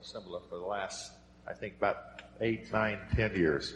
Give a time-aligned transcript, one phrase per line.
[0.00, 1.12] Assembly for the last,
[1.46, 3.74] I think, about eight, nine, ten years.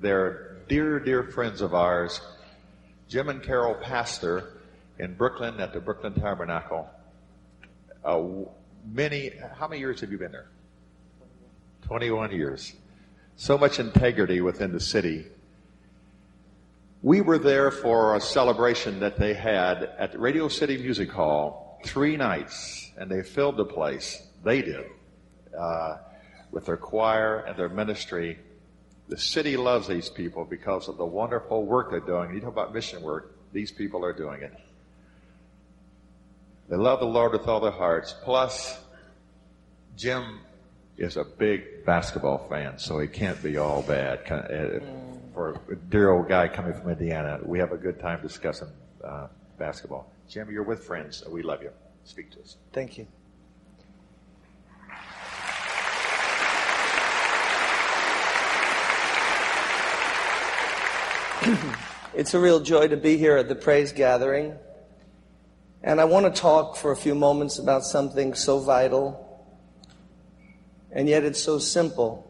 [0.00, 2.20] They're dear, dear friends of ours.
[3.08, 4.60] Jim and Carol Pastor
[4.98, 6.88] in Brooklyn at the Brooklyn Tabernacle.
[8.04, 8.22] Uh,
[8.90, 10.48] many, how many years have you been there?
[11.82, 12.74] 21 years.
[13.36, 15.26] So much integrity within the city.
[17.02, 21.80] We were there for a celebration that they had at the Radio City Music Hall
[21.84, 24.22] three nights, and they filled the place.
[24.44, 24.84] They did.
[25.56, 25.98] Uh,
[26.52, 28.38] with their choir and their ministry.
[29.08, 32.34] The city loves these people because of the wonderful work they're doing.
[32.34, 34.54] You talk about mission work, these people are doing it.
[36.68, 38.14] They love the Lord with all their hearts.
[38.22, 38.78] Plus,
[39.96, 40.40] Jim
[40.96, 44.20] is a big basketball fan, so he can't be all bad.
[44.30, 44.84] Uh,
[45.34, 48.68] for a dear old guy coming from Indiana, we have a good time discussing
[49.02, 49.26] uh,
[49.58, 50.10] basketball.
[50.28, 51.24] Jim, you're with friends.
[51.28, 51.70] We love you.
[52.04, 52.56] Speak to us.
[52.72, 53.06] Thank you.
[62.14, 64.54] It's a real joy to be here at the praise gathering.
[65.82, 69.18] And I want to talk for a few moments about something so vital,
[70.92, 72.28] and yet it's so simple.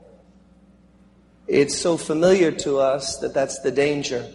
[1.48, 4.26] It's so familiar to us that that's the danger.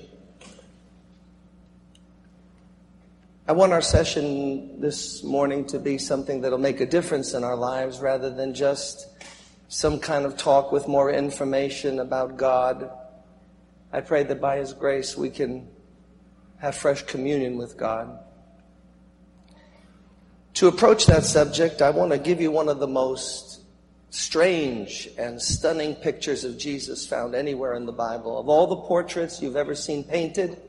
[3.48, 7.56] I want our session this morning to be something that'll make a difference in our
[7.56, 9.08] lives rather than just
[9.70, 12.92] some kind of talk with more information about God
[13.98, 15.68] I pray that by His grace we can
[16.60, 18.20] have fresh communion with God.
[20.54, 23.60] To approach that subject, I want to give you one of the most
[24.12, 28.38] strange and stunning pictures of Jesus found anywhere in the Bible.
[28.38, 30.62] Of all the portraits you've ever seen painted,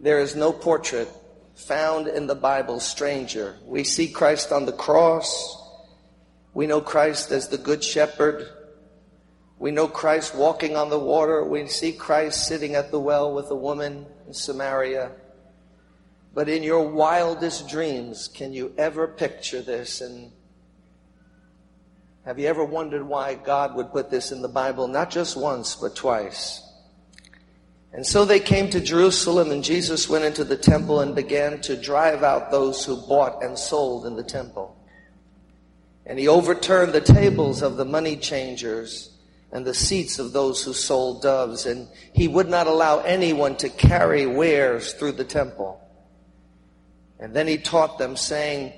[0.00, 1.08] there is no portrait
[1.54, 3.56] found in the Bible stranger.
[3.66, 5.54] We see Christ on the cross.
[6.54, 8.48] We know Christ as the Good Shepherd.
[9.64, 11.42] We know Christ walking on the water.
[11.42, 15.12] We see Christ sitting at the well with a woman in Samaria.
[16.34, 20.02] But in your wildest dreams, can you ever picture this?
[20.02, 20.32] And
[22.26, 25.76] have you ever wondered why God would put this in the Bible, not just once,
[25.76, 26.62] but twice?
[27.94, 31.74] And so they came to Jerusalem, and Jesus went into the temple and began to
[31.74, 34.76] drive out those who bought and sold in the temple.
[36.04, 39.13] And he overturned the tables of the money changers
[39.54, 43.68] and the seats of those who sold doves, and he would not allow anyone to
[43.68, 45.80] carry wares through the temple.
[47.20, 48.72] And then he taught them, saying,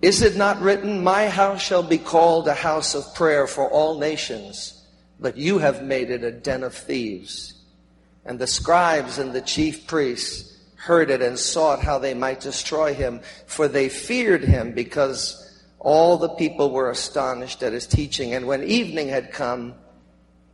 [0.00, 3.98] Is it not written, My house shall be called a house of prayer for all
[3.98, 4.82] nations,
[5.20, 7.52] but you have made it a den of thieves?
[8.24, 12.94] And the scribes and the chief priests heard it and sought how they might destroy
[12.94, 15.44] him, for they feared him because
[15.78, 18.32] all the people were astonished at his teaching.
[18.32, 19.74] And when evening had come,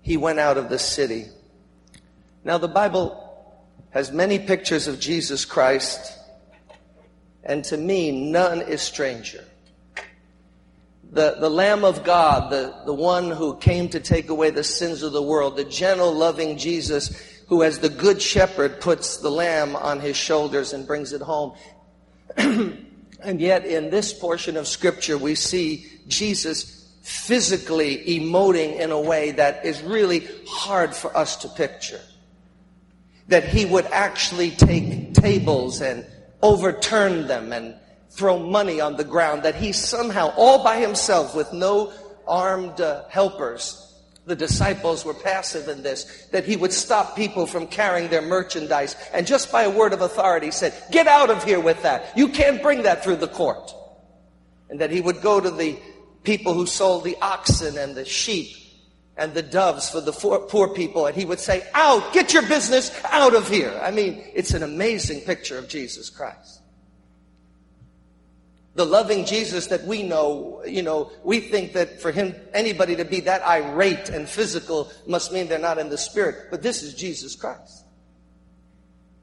[0.05, 1.25] he went out of the city.
[2.45, 3.21] Now, the Bible
[3.91, 6.19] has many pictures of Jesus Christ,
[7.43, 9.43] and to me, none is stranger.
[11.11, 15.03] The, the Lamb of God, the, the one who came to take away the sins
[15.03, 17.17] of the world, the gentle, loving Jesus
[17.49, 21.55] who, as the good shepherd, puts the lamb on his shoulders and brings it home.
[22.37, 29.31] and yet, in this portion of Scripture, we see Jesus physically emoting in a way
[29.31, 32.01] that is really hard for us to picture.
[33.29, 36.07] That he would actually take tables and
[36.41, 37.75] overturn them and
[38.09, 39.43] throw money on the ground.
[39.43, 41.93] That he somehow, all by himself, with no
[42.27, 43.85] armed uh, helpers,
[44.25, 48.97] the disciples were passive in this, that he would stop people from carrying their merchandise
[49.13, 52.17] and just by a word of authority said, Get out of here with that.
[52.17, 53.75] You can't bring that through the court.
[54.71, 55.79] And that he would go to the
[56.25, 58.57] people who sold the oxen and the sheep
[59.17, 61.07] and the doves for the poor people.
[61.07, 63.79] And he would say, out, get your business out of here.
[63.83, 66.63] I mean, it's an amazing picture of Jesus Christ.
[68.75, 73.05] The loving Jesus that we know, you know, we think that for him, anybody to
[73.05, 76.49] be that irate and physical must mean they're not in the spirit.
[76.51, 77.85] But this is Jesus Christ.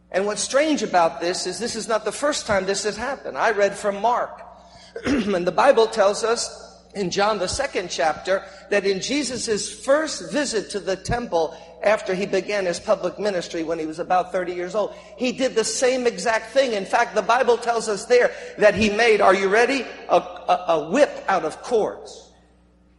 [0.10, 3.38] And what's strange about this is this is not the first time this has happened.
[3.38, 4.42] I read from Mark.
[5.06, 10.72] and the Bible tells us in John, the second chapter, that in Jesus' first visit
[10.72, 14.76] to the temple after he began his public ministry when he was about 30 years
[14.76, 16.74] old, he did the same exact thing.
[16.74, 19.86] In fact, the Bible tells us there that he made, are you ready?
[20.10, 22.32] A, a, a whip out of cords.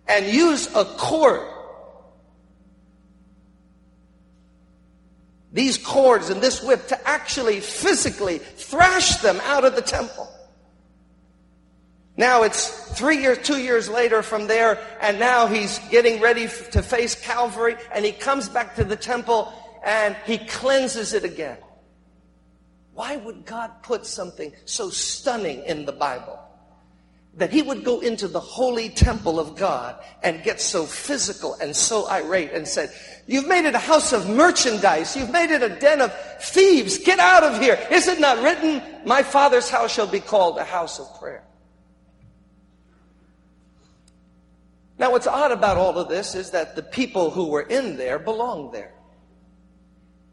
[0.09, 1.49] And used a cord.
[5.53, 10.29] These cords and this whip to actually physically thrash them out of the temple.
[12.17, 12.69] Now it's
[12.99, 17.77] three years, two years later from there, and now he's getting ready to face Calvary,
[17.95, 19.53] and he comes back to the temple
[19.85, 21.59] and he cleanses it again.
[22.95, 26.39] Why would God put something so stunning in the Bible?
[27.37, 31.75] That he would go into the holy temple of God and get so physical and
[31.75, 32.93] so irate and said,
[33.27, 35.17] You've made it a house of merchandise.
[35.17, 36.13] You've made it a den of
[36.43, 36.99] thieves.
[36.99, 37.79] Get out of here.
[37.91, 41.43] Is it not written, My Father's house shall be called a house of prayer?
[44.99, 48.19] Now, what's odd about all of this is that the people who were in there
[48.19, 48.93] belonged there.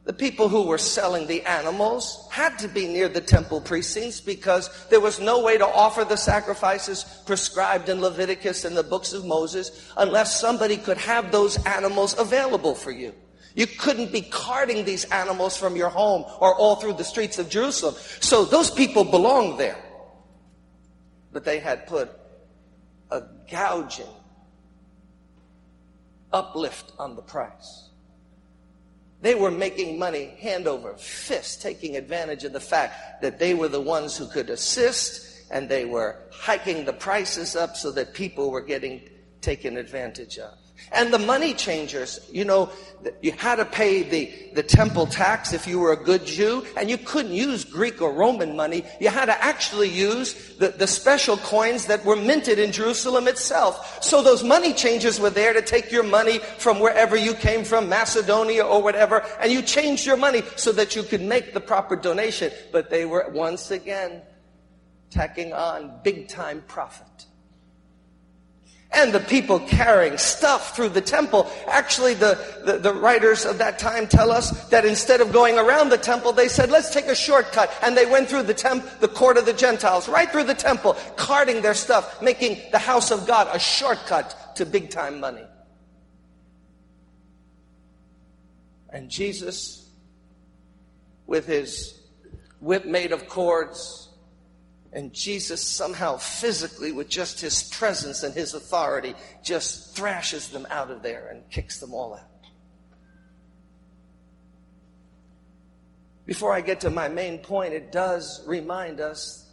[0.05, 4.87] The people who were selling the animals had to be near the temple precincts because
[4.87, 9.23] there was no way to offer the sacrifices prescribed in Leviticus and the books of
[9.23, 13.13] Moses unless somebody could have those animals available for you.
[13.53, 17.49] You couldn't be carting these animals from your home or all through the streets of
[17.49, 17.95] Jerusalem.
[18.19, 19.77] So those people belonged there.
[21.31, 22.09] But they had put
[23.11, 24.07] a gouging
[26.31, 27.89] uplift on the price.
[29.21, 33.67] They were making money hand over fist, taking advantage of the fact that they were
[33.67, 38.51] the ones who could assist and they were hiking the prices up so that people
[38.51, 39.01] were getting
[39.41, 40.57] taken advantage of.
[40.91, 42.71] And the money changers, you know,
[43.21, 46.89] you had to pay the, the temple tax if you were a good Jew, and
[46.89, 48.83] you couldn't use Greek or Roman money.
[48.99, 54.03] You had to actually use the, the special coins that were minted in Jerusalem itself.
[54.03, 57.87] So those money changers were there to take your money from wherever you came from,
[57.87, 61.95] Macedonia or whatever, and you changed your money so that you could make the proper
[61.95, 62.51] donation.
[62.71, 64.23] But they were once again
[65.09, 67.25] tacking on big time profit
[68.91, 71.49] and the people carrying stuff through the temple.
[71.67, 75.89] Actually, the, the, the, writers of that time tell us that instead of going around
[75.89, 77.71] the temple, they said, let's take a shortcut.
[77.83, 80.97] And they went through the temp, the court of the Gentiles, right through the temple,
[81.15, 85.45] carting their stuff, making the house of God a shortcut to big time money.
[88.89, 89.87] And Jesus,
[91.27, 92.01] with his
[92.59, 94.08] whip made of cords,
[94.91, 99.13] and Jesus somehow physically, with just his presence and his authority,
[99.43, 102.21] just thrashes them out of there and kicks them all out.
[106.25, 109.49] Before I get to my main point, it does remind us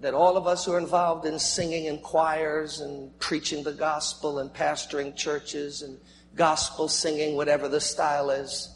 [0.00, 4.40] that all of us who are involved in singing in choirs and preaching the gospel
[4.40, 5.98] and pastoring churches and
[6.34, 8.71] gospel singing, whatever the style is,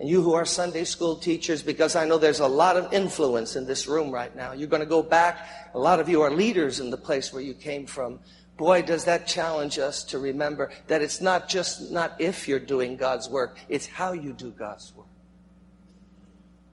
[0.00, 3.54] and you who are Sunday school teachers, because I know there's a lot of influence
[3.54, 4.52] in this room right now.
[4.52, 5.46] You're going to go back.
[5.74, 8.18] A lot of you are leaders in the place where you came from.
[8.56, 12.96] Boy, does that challenge us to remember that it's not just not if you're doing
[12.96, 15.06] God's work, it's how you do God's work.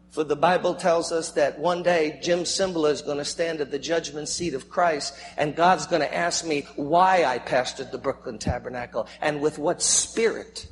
[0.10, 3.72] For the Bible tells us that one day Jim Cymbala is going to stand at
[3.72, 7.98] the judgment seat of Christ, and God's going to ask me why I pastored the
[7.98, 10.68] Brooklyn Tabernacle and with what spirit.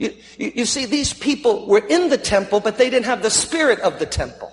[0.00, 3.80] You, you, see, these people were in the temple, but they didn't have the spirit
[3.80, 4.50] of the temple.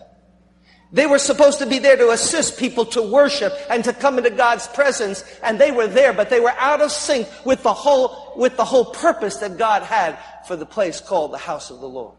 [0.92, 4.30] They were supposed to be there to assist people to worship and to come into
[4.30, 8.34] God's presence, and they were there, but they were out of sync with the whole,
[8.36, 11.88] with the whole purpose that God had for the place called the house of the
[11.88, 12.16] Lord.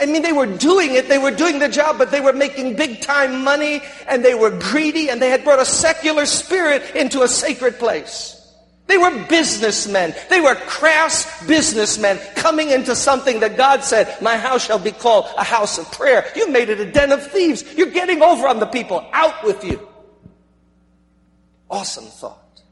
[0.00, 2.74] I mean, they were doing it, they were doing the job, but they were making
[2.74, 7.22] big time money, and they were greedy, and they had brought a secular spirit into
[7.22, 8.36] a sacred place.
[8.90, 10.16] They were businessmen.
[10.30, 15.26] They were crass businessmen coming into something that God said, my house shall be called
[15.38, 16.26] a house of prayer.
[16.34, 17.62] You made it a den of thieves.
[17.74, 19.08] You're getting over on the people.
[19.12, 19.88] Out with you.
[21.70, 22.62] Awesome thought.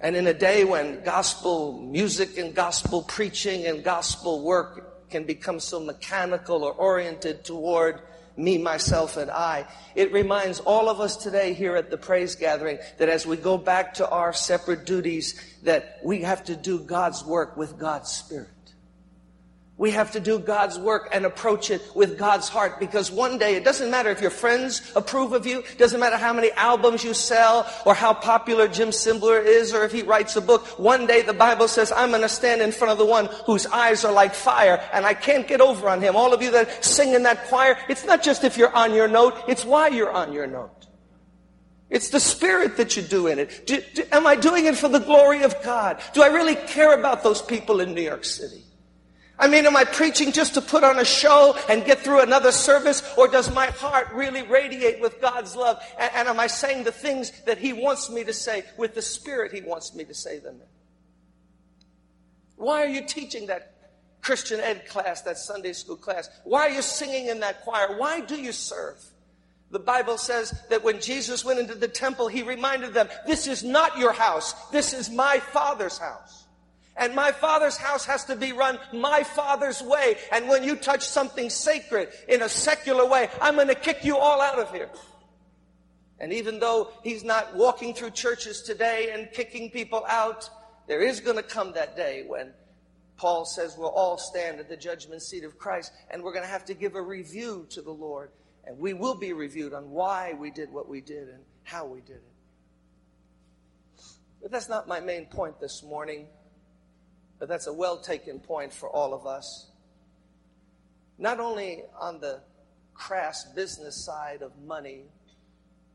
[0.00, 5.58] And in a day when gospel music and gospel preaching and gospel work can become
[5.58, 8.00] so mechanical or oriented toward
[8.36, 9.66] me, myself, and I.
[9.94, 13.58] It reminds all of us today here at the praise gathering that as we go
[13.58, 18.48] back to our separate duties, that we have to do God's work with God's Spirit.
[19.80, 23.54] We have to do God's work and approach it with God's heart because one day
[23.54, 27.14] it doesn't matter if your friends approve of you, doesn't matter how many albums you
[27.14, 30.66] sell or how popular Jim Cymbala is or if he writes a book.
[30.78, 33.64] One day the Bible says, I'm going to stand in front of the one whose
[33.64, 36.14] eyes are like fire and I can't get over on him.
[36.14, 39.08] All of you that sing in that choir, it's not just if you're on your
[39.08, 40.88] note, it's why you're on your note.
[41.88, 43.66] It's the spirit that you do in it.
[43.66, 46.02] Do, do, am I doing it for the glory of God?
[46.12, 48.64] Do I really care about those people in New York City?
[49.40, 52.52] I mean, am I preaching just to put on a show and get through another
[52.52, 53.02] service?
[53.16, 55.82] Or does my heart really radiate with God's love?
[55.98, 59.02] And, and, am I saying the things that He wants me to say with the
[59.02, 60.68] Spirit He wants me to say them in?
[62.56, 63.74] Why are you teaching that?
[64.22, 66.28] Christian ed class, that Sunday school class.
[66.44, 67.96] Why are you singing in that choir?
[67.98, 68.98] Why do you serve?
[69.70, 73.62] The Bible says that when Jesus went into the temple, he reminded them, this is
[73.62, 74.52] not your house.
[74.70, 76.44] This is my father's house.
[76.96, 80.16] And my father's house has to be run my father's way.
[80.32, 84.18] And when you touch something sacred in a secular way, I'm going to kick you
[84.18, 84.90] all out of here.
[86.18, 90.50] And even though he's not walking through churches today and kicking people out,
[90.86, 92.52] there is going to come that day when
[93.16, 96.50] Paul says we'll all stand at the judgment seat of Christ and we're going to
[96.50, 98.30] have to give a review to the Lord.
[98.64, 102.00] And we will be reviewed on why we did what we did and how we
[102.00, 102.32] did it.
[104.42, 106.26] But that's not my main point this morning.
[107.40, 109.66] But that's a well taken point for all of us.
[111.18, 112.40] Not only on the
[112.94, 115.04] crass business side of money,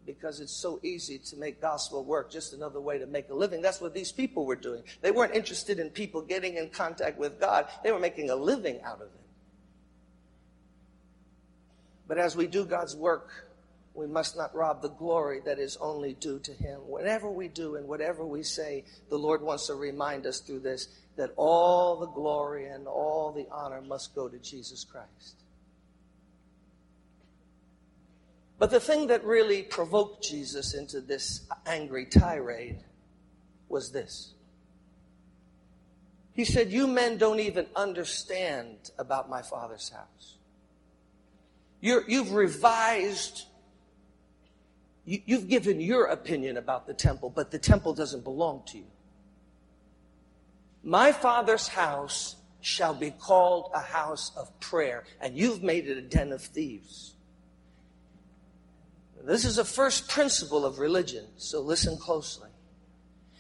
[0.06, 3.62] because it's so easy to make gospel work, just another way to make a living.
[3.62, 4.84] That's what these people were doing.
[5.02, 8.82] They weren't interested in people getting in contact with God, they were making a living
[8.82, 9.22] out of it.
[12.08, 13.32] But as we do God's work,
[13.96, 16.82] we must not rob the glory that is only due to Him.
[16.82, 20.90] Whatever we do and whatever we say, the Lord wants to remind us through this
[21.16, 25.36] that all the glory and all the honor must go to Jesus Christ.
[28.58, 32.84] But the thing that really provoked Jesus into this angry tirade
[33.68, 34.34] was this.
[36.34, 40.38] He said, You men don't even understand about my Father's house.
[41.82, 43.46] you have revised,
[45.06, 48.86] you, you've given your opinion about the temple, but the temple doesn't belong to you.
[50.86, 56.02] My Father's house shall be called a house of prayer, and you've made it a
[56.02, 57.16] den of thieves.
[59.24, 62.50] This is a first principle of religion, so listen closely.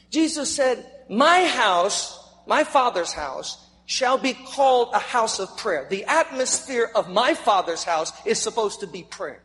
[0.10, 5.86] Jesus said, My house, my Father's house, shall be called a house of prayer.
[5.88, 9.44] The atmosphere of my Father's house is supposed to be prayer.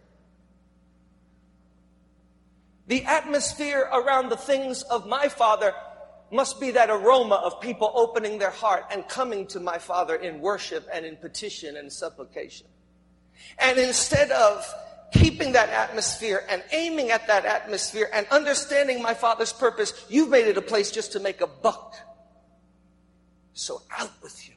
[2.87, 5.75] The atmosphere around the things of my Father
[6.33, 10.41] must be that aroma of people opening their heart and coming to my Father in
[10.41, 12.67] worship and in petition and supplication.
[13.59, 14.65] And instead of
[15.13, 20.47] keeping that atmosphere and aiming at that atmosphere and understanding my Father's purpose, you've made
[20.47, 21.97] it a place just to make a buck.
[23.53, 24.55] So out with you.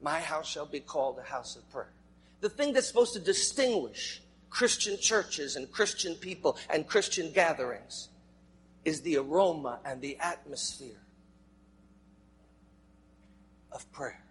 [0.00, 1.92] My house shall be called a house of prayer.
[2.40, 8.08] The thing that's supposed to distinguish Christian churches and Christian people and Christian gatherings
[8.84, 11.00] is the aroma and the atmosphere
[13.72, 14.22] of prayer.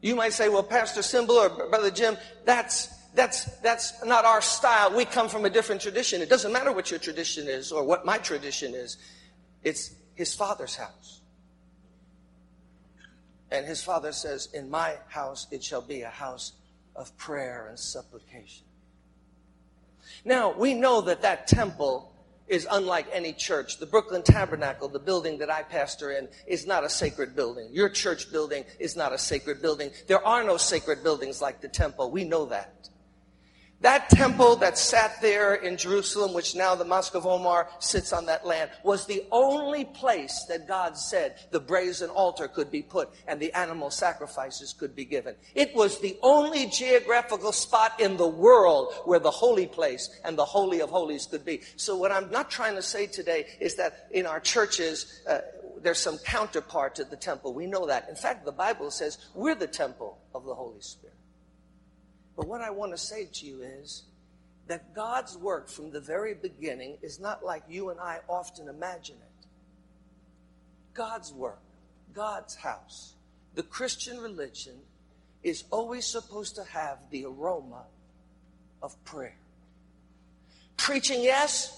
[0.00, 4.94] You might say, well, Pastor Cymbala or Brother Jim, that's, that's, that's not our style.
[4.94, 6.22] We come from a different tradition.
[6.22, 8.96] It doesn't matter what your tradition is or what my tradition is.
[9.64, 11.20] It's his father's house.
[13.50, 16.52] And his father says, in my house it shall be a house
[16.94, 18.66] of prayer and supplication.
[20.24, 22.12] Now, we know that that temple
[22.48, 23.78] is unlike any church.
[23.78, 27.68] The Brooklyn Tabernacle, the building that I pastor in, is not a sacred building.
[27.72, 29.90] Your church building is not a sacred building.
[30.06, 32.10] There are no sacred buildings like the temple.
[32.10, 32.88] We know that.
[33.80, 38.26] That temple that sat there in Jerusalem, which now the Mosque of Omar sits on
[38.26, 43.10] that land, was the only place that God said the brazen altar could be put
[43.28, 45.36] and the animal sacrifices could be given.
[45.54, 50.44] It was the only geographical spot in the world where the holy place and the
[50.44, 51.60] holy of holies could be.
[51.76, 55.38] So what I'm not trying to say today is that in our churches, uh,
[55.82, 57.54] there's some counterpart to the temple.
[57.54, 58.08] We know that.
[58.08, 61.17] In fact, the Bible says we're the temple of the Holy Spirit.
[62.38, 64.04] But what I want to say to you is
[64.68, 69.16] that God's work from the very beginning is not like you and I often imagine
[69.16, 69.46] it.
[70.94, 71.58] God's work,
[72.14, 73.14] God's house,
[73.56, 74.76] the Christian religion
[75.42, 77.82] is always supposed to have the aroma
[78.82, 79.36] of prayer.
[80.76, 81.76] Preaching, yes,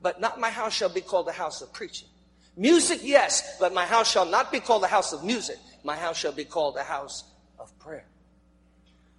[0.00, 2.08] but not my house shall be called a house of preaching.
[2.56, 5.58] Music, yes, but my house shall not be called a house of music.
[5.84, 7.24] My house shall be called a house
[7.58, 8.06] of prayer.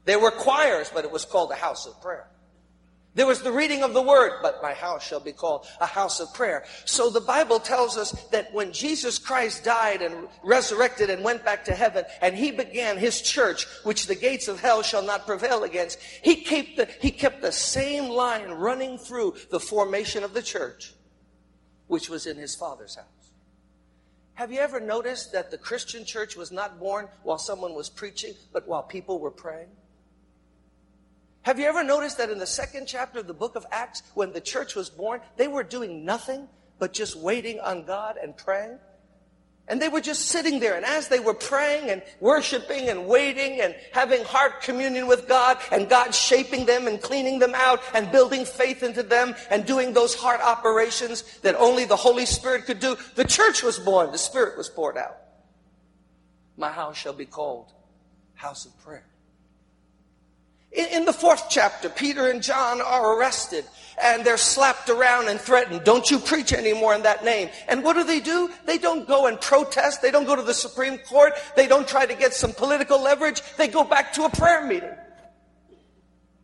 [0.05, 2.27] There were choirs, but it was called a house of prayer.
[3.13, 6.21] There was the reading of the word, but my house shall be called a house
[6.21, 6.63] of prayer.
[6.85, 11.65] So the Bible tells us that when Jesus Christ died and resurrected and went back
[11.65, 15.65] to heaven, and he began his church, which the gates of hell shall not prevail
[15.65, 20.41] against, he kept the, he kept the same line running through the formation of the
[20.41, 20.93] church,
[21.87, 23.05] which was in his father's house.
[24.35, 28.35] Have you ever noticed that the Christian church was not born while someone was preaching,
[28.53, 29.67] but while people were praying?
[31.43, 34.31] Have you ever noticed that in the second chapter of the book of Acts, when
[34.31, 38.77] the church was born, they were doing nothing but just waiting on God and praying?
[39.67, 40.75] And they were just sitting there.
[40.75, 45.57] And as they were praying and worshiping and waiting and having heart communion with God
[45.71, 49.93] and God shaping them and cleaning them out and building faith into them and doing
[49.93, 54.11] those heart operations that only the Holy Spirit could do, the church was born.
[54.11, 55.17] The Spirit was poured out.
[56.57, 57.71] My house shall be called
[58.35, 59.05] house of prayer.
[60.71, 63.65] In, in the fourth chapter, Peter and John are arrested
[64.01, 65.83] and they're slapped around and threatened.
[65.83, 67.49] Don't you preach anymore in that name.
[67.67, 68.49] And what do they do?
[68.65, 70.01] They don't go and protest.
[70.01, 71.33] They don't go to the Supreme Court.
[71.55, 73.41] They don't try to get some political leverage.
[73.57, 74.93] They go back to a prayer meeting.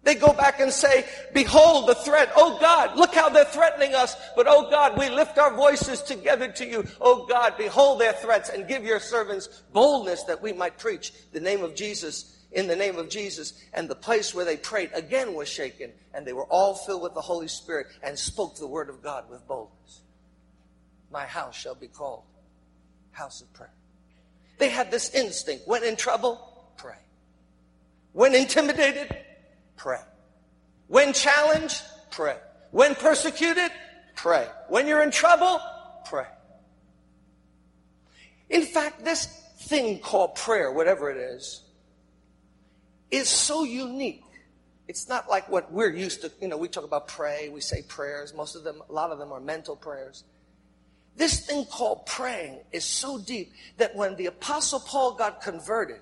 [0.04, 2.32] They go back and say, behold the threat.
[2.36, 4.16] Oh God, look how they're threatening us.
[4.38, 6.86] But oh God, we lift our voices together to you.
[7.02, 11.42] Oh God, behold their threats and give your servants boldness that we might preach the
[11.42, 13.54] name of Jesus in the name of Jesus.
[13.74, 17.14] And the place where they prayed again was shaken, and they were all filled with
[17.14, 20.02] the Holy Spirit and spoke the word of God with boldness.
[21.12, 22.24] My house shall be called
[23.12, 23.74] house of prayer.
[24.60, 25.68] They had this instinct.
[25.68, 26.40] When in trouble,
[26.78, 26.98] pray.
[28.14, 29.16] When intimidated,
[29.76, 30.02] pray.
[30.88, 32.38] When challenged, pray.
[32.72, 33.72] When persecuted,
[34.16, 34.48] pray.
[34.70, 35.60] When you're in trouble,
[36.06, 36.28] pray.
[38.50, 39.26] In fact, this
[39.62, 41.64] thing called prayer, whatever it is,
[43.12, 44.24] is so unique.
[44.88, 46.32] It's not like what we're used to.
[46.42, 48.34] You know, we talk about pray, we say prayers.
[48.34, 50.24] Most of them, a lot of them are mental prayers.
[51.18, 56.00] This thing called praying is so deep that when the Apostle Paul got converted,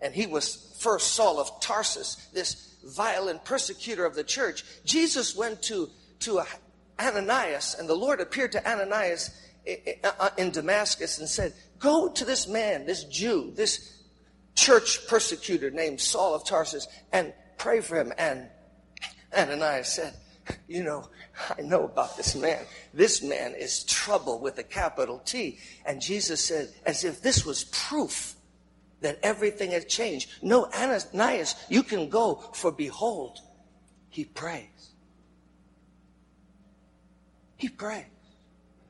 [0.00, 5.62] and he was first Saul of Tarsus, this violent persecutor of the church, Jesus went
[5.62, 5.88] to,
[6.20, 6.42] to
[6.98, 9.30] Ananias, and the Lord appeared to Ananias
[10.04, 13.97] uh, in Damascus and said, Go to this man, this Jew, this
[14.58, 18.12] church persecutor named Saul of Tarsus and pray for him.
[18.18, 18.48] And
[19.36, 20.14] Ananias said,
[20.66, 21.08] You know,
[21.56, 22.64] I know about this man.
[22.92, 25.58] This man is trouble with a capital T.
[25.86, 28.34] And Jesus said, as if this was proof
[29.00, 30.28] that everything had changed.
[30.42, 33.38] No, Ananias, you can go, for behold,
[34.08, 34.90] he prays.
[37.56, 38.06] He prays.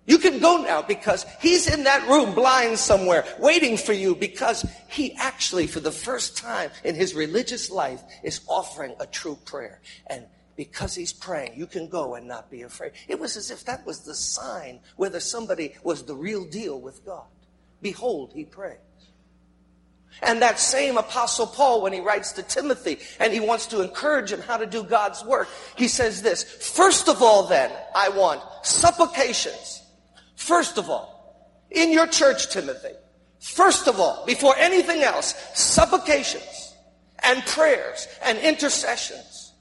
[0.09, 4.65] You can go now because he's in that room blind somewhere waiting for you because
[4.89, 9.83] he actually, for the first time in his religious life, is offering a true prayer.
[10.07, 10.25] And
[10.57, 12.93] because he's praying, you can go and not be afraid.
[13.07, 17.05] It was as if that was the sign whether somebody was the real deal with
[17.05, 17.27] God.
[17.83, 18.79] Behold, he prays.
[20.23, 24.33] And that same apostle Paul, when he writes to Timothy and he wants to encourage
[24.33, 28.41] him how to do God's work, he says this, first of all then, I want
[28.63, 29.78] supplications
[30.39, 32.95] First of all, in your church, Timothy,
[33.41, 36.77] first of all, before anything else, supplications
[37.25, 39.53] and prayers and intercessions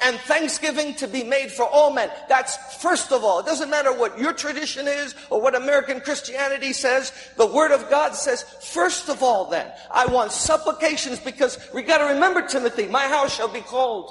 [0.00, 2.10] and thanksgiving to be made for all men.
[2.28, 3.38] That's first of all.
[3.38, 7.12] It doesn't matter what your tradition is or what American Christianity says.
[7.36, 11.98] The Word of God says, first of all, then, I want supplications because we got
[11.98, 14.10] to remember, Timothy, my house shall be called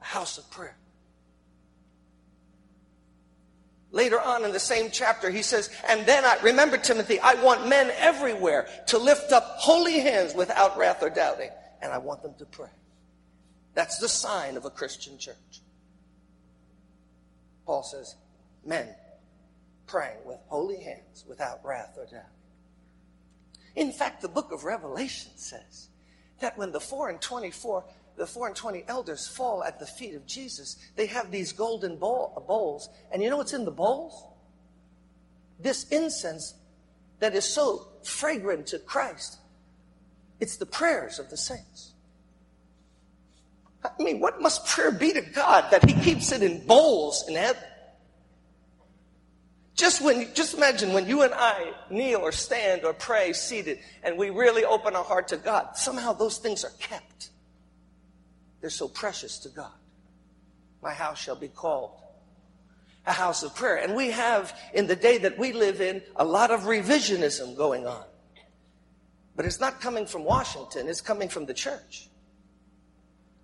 [0.00, 0.76] a house of prayer.
[3.92, 7.68] Later on in the same chapter, he says, and then I, remember Timothy, I want
[7.68, 11.50] men everywhere to lift up holy hands without wrath or doubting.
[11.82, 12.68] And I want them to pray.
[13.74, 15.62] That's the sign of a Christian church.
[17.66, 18.14] Paul says,
[18.64, 18.88] men
[19.86, 22.22] praying with holy hands without wrath or doubt.
[23.74, 25.88] In fact, the book of Revelation says
[26.40, 27.84] that when the four and 24
[28.20, 30.76] the four and twenty elders fall at the feet of Jesus.
[30.94, 32.90] They have these golden bowl, bowls.
[33.10, 34.26] And you know what's in the bowls?
[35.58, 36.54] This incense
[37.20, 39.38] that is so fragrant to Christ.
[40.38, 41.94] It's the prayers of the saints.
[43.82, 47.36] I mean, what must prayer be to God that He keeps it in bowls in
[47.36, 47.62] heaven?
[49.76, 54.18] Just when, just imagine when you and I kneel or stand or pray seated and
[54.18, 57.30] we really open our heart to God, somehow those things are kept.
[58.60, 59.72] They're so precious to God.
[60.82, 61.92] My house shall be called
[63.06, 63.76] a house of prayer.
[63.76, 67.86] And we have, in the day that we live in, a lot of revisionism going
[67.86, 68.04] on.
[69.34, 72.08] But it's not coming from Washington, it's coming from the church.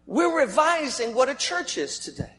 [0.04, 2.34] We're revising what a church is today.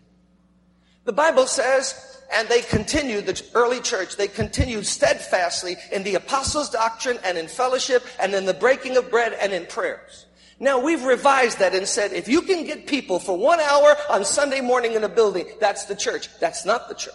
[1.06, 6.70] The Bible says, and they continued, the early church, they continued steadfastly in the apostles'
[6.70, 10.27] doctrine and in fellowship and in the breaking of bread and in prayers.
[10.60, 14.26] Now we've revised that and said, if you can get people for one hour on
[14.26, 16.30] Sunday morning in a building, that's the church.
[16.40, 17.14] That's not the church.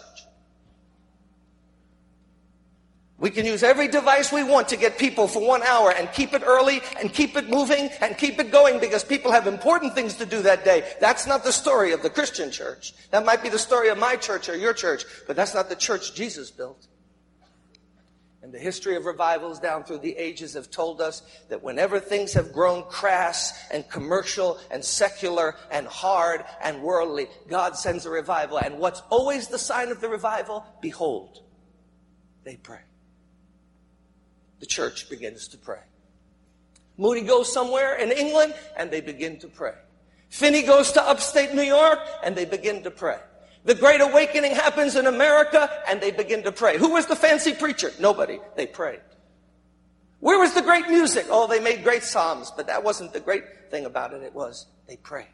[3.23, 6.33] We can use every device we want to get people for one hour and keep
[6.33, 10.15] it early and keep it moving and keep it going because people have important things
[10.15, 10.83] to do that day.
[10.99, 12.93] That's not the story of the Christian church.
[13.11, 15.75] That might be the story of my church or your church, but that's not the
[15.75, 16.85] church Jesus built.
[18.53, 22.53] The history of revivals down through the ages have told us that whenever things have
[22.53, 28.59] grown crass and commercial and secular and hard and worldly, God sends a revival.
[28.59, 30.63] And what's always the sign of the revival?
[30.81, 31.41] Behold,
[32.43, 32.81] they pray.
[34.59, 35.81] The church begins to pray.
[36.95, 39.73] Moody goes somewhere in England and they begin to pray.
[40.29, 43.17] Finney goes to upstate New York and they begin to pray.
[43.65, 46.77] The great awakening happens in America and they begin to pray.
[46.77, 47.91] Who was the fancy preacher?
[47.99, 48.39] Nobody.
[48.55, 49.01] They prayed.
[50.19, 51.27] Where was the great music?
[51.29, 54.21] Oh, they made great psalms, but that wasn't the great thing about it.
[54.21, 55.27] It was they prayed.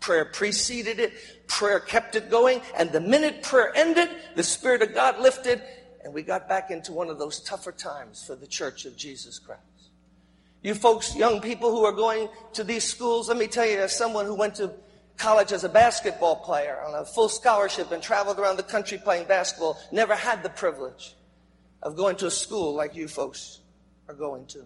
[0.00, 1.12] Prayer preceded it.
[1.48, 2.60] Prayer kept it going.
[2.76, 5.62] And the minute prayer ended, the Spirit of God lifted
[6.08, 9.38] and we got back into one of those tougher times for the church of Jesus
[9.38, 9.60] Christ.
[10.62, 13.94] You folks, young people who are going to these schools, let me tell you, as
[13.94, 14.72] someone who went to
[15.18, 19.26] college as a basketball player on a full scholarship and traveled around the country playing
[19.26, 21.14] basketball, never had the privilege
[21.82, 23.60] of going to a school like you folks
[24.08, 24.64] are going to.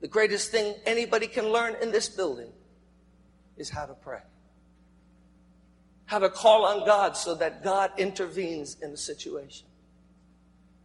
[0.00, 2.50] The greatest thing anybody can learn in this building
[3.56, 4.20] is how to pray.
[6.06, 9.66] How to call on God so that God intervenes in the situation.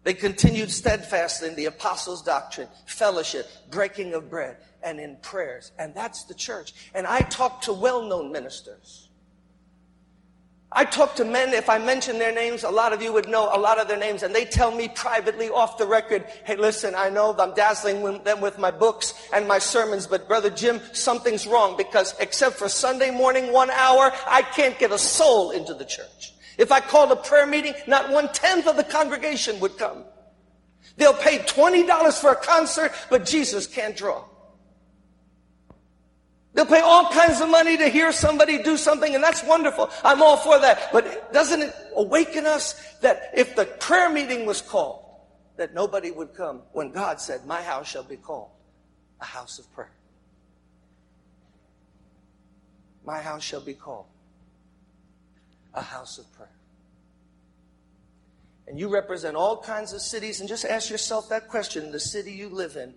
[0.03, 5.71] They continued steadfastly in the apostles' doctrine, fellowship, breaking of bread, and in prayers.
[5.77, 6.73] And that's the church.
[6.93, 9.07] And I talk to well known ministers.
[10.71, 13.49] I talk to men, if I mention their names, a lot of you would know
[13.55, 16.93] a lot of their names, and they tell me privately off the record, hey, listen,
[16.93, 21.47] I know I'm dazzling them with my books and my sermons, but Brother Jim, something's
[21.47, 25.85] wrong because except for Sunday morning, one hour, I can't get a soul into the
[25.85, 26.33] church.
[26.57, 30.03] If I called a prayer meeting, not one tenth of the congregation would come.
[30.97, 34.25] They'll pay $20 for a concert, but Jesus can't draw.
[36.57, 39.91] They'll pay all kinds of money to hear somebody do something, and that's wonderful.
[40.03, 40.91] I'm all for that.
[40.91, 45.05] But doesn't it awaken us that if the prayer meeting was called,
[45.57, 48.49] that nobody would come when God said, My house shall be called
[49.21, 49.91] a house of prayer?
[53.05, 54.07] My house shall be called
[55.75, 56.49] a house of prayer.
[58.67, 62.31] And you represent all kinds of cities, and just ask yourself that question the city
[62.31, 62.95] you live in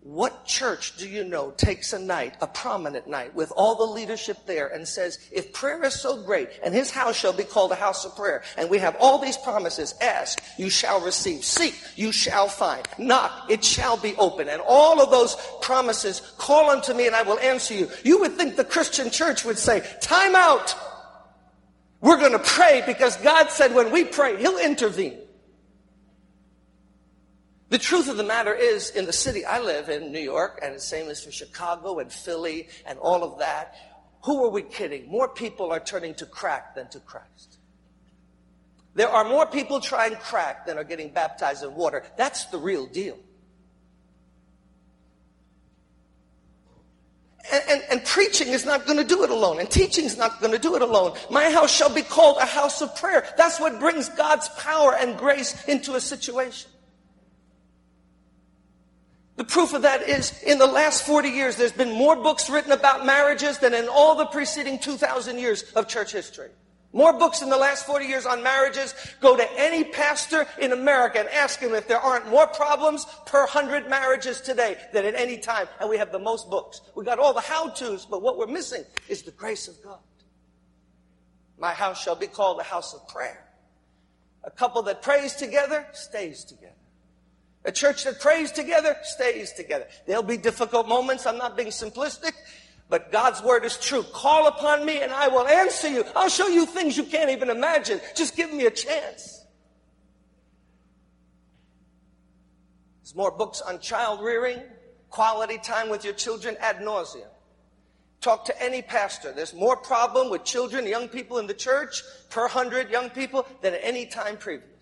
[0.00, 4.38] what church do you know takes a night, a prominent night, with all the leadership
[4.46, 7.76] there and says, if prayer is so great and his house shall be called a
[7.76, 12.12] house of prayer, and we have all these promises, ask, you shall receive, seek, you
[12.12, 14.48] shall find, knock, it shall be open.
[14.48, 17.90] And all of those promises, call unto me and I will answer you.
[18.04, 20.74] You would think the Christian church would say, time out.
[22.00, 25.18] We're going to pray because God said when we pray, he'll intervene.
[27.70, 30.74] The truth of the matter is, in the city I live in, New York, and
[30.74, 33.74] the same is for Chicago and Philly and all of that,
[34.22, 35.08] who are we kidding?
[35.08, 37.58] More people are turning to crack than to Christ.
[38.94, 42.04] There are more people trying crack than are getting baptized in water.
[42.16, 43.18] That's the real deal.
[47.52, 50.38] And, and, and, preaching is not going to do it alone, and teaching is not
[50.38, 51.16] going to do it alone.
[51.30, 53.26] My house shall be called a house of prayer.
[53.38, 56.70] That's what brings God's power and grace into a situation.
[59.38, 62.72] The proof of that is in the last 40 years, there's been more books written
[62.72, 66.48] about marriages than in all the preceding 2,000 years of church history.
[66.92, 68.94] More books in the last 40 years on marriages.
[69.20, 73.46] Go to any pastor in America and ask him if there aren't more problems per
[73.46, 75.68] hundred marriages today than at any time.
[75.80, 76.80] And we have the most books.
[76.96, 80.00] We got all the how-tos, but what we're missing is the grace of God.
[81.58, 83.46] My house shall be called a house of prayer.
[84.42, 86.74] A couple that prays together stays together.
[87.68, 89.86] A church that prays together stays together.
[90.06, 91.26] There'll be difficult moments.
[91.26, 92.32] I'm not being simplistic,
[92.88, 94.04] but God's word is true.
[94.04, 96.02] Call upon me and I will answer you.
[96.16, 98.00] I'll show you things you can't even imagine.
[98.16, 99.44] Just give me a chance.
[103.02, 104.62] There's more books on child rearing,
[105.10, 107.28] quality time with your children ad nauseum.
[108.22, 109.30] Talk to any pastor.
[109.30, 113.74] There's more problem with children, young people in the church per hundred young people than
[113.74, 114.77] at any time previous.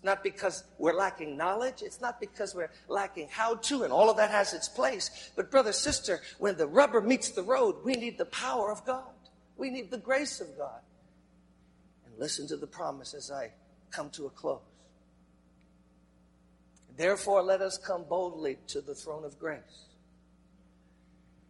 [0.00, 1.82] It's not because we're lacking knowledge.
[1.82, 5.30] It's not because we're lacking how to, and all of that has its place.
[5.36, 9.12] But, brother, sister, when the rubber meets the road, we need the power of God.
[9.58, 10.80] We need the grace of God.
[12.06, 13.52] And listen to the promise as I
[13.90, 14.62] come to a close.
[16.96, 19.84] Therefore, let us come boldly to the throne of grace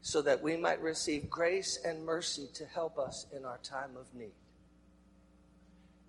[0.03, 4.13] so that we might receive grace and mercy to help us in our time of
[4.13, 4.33] need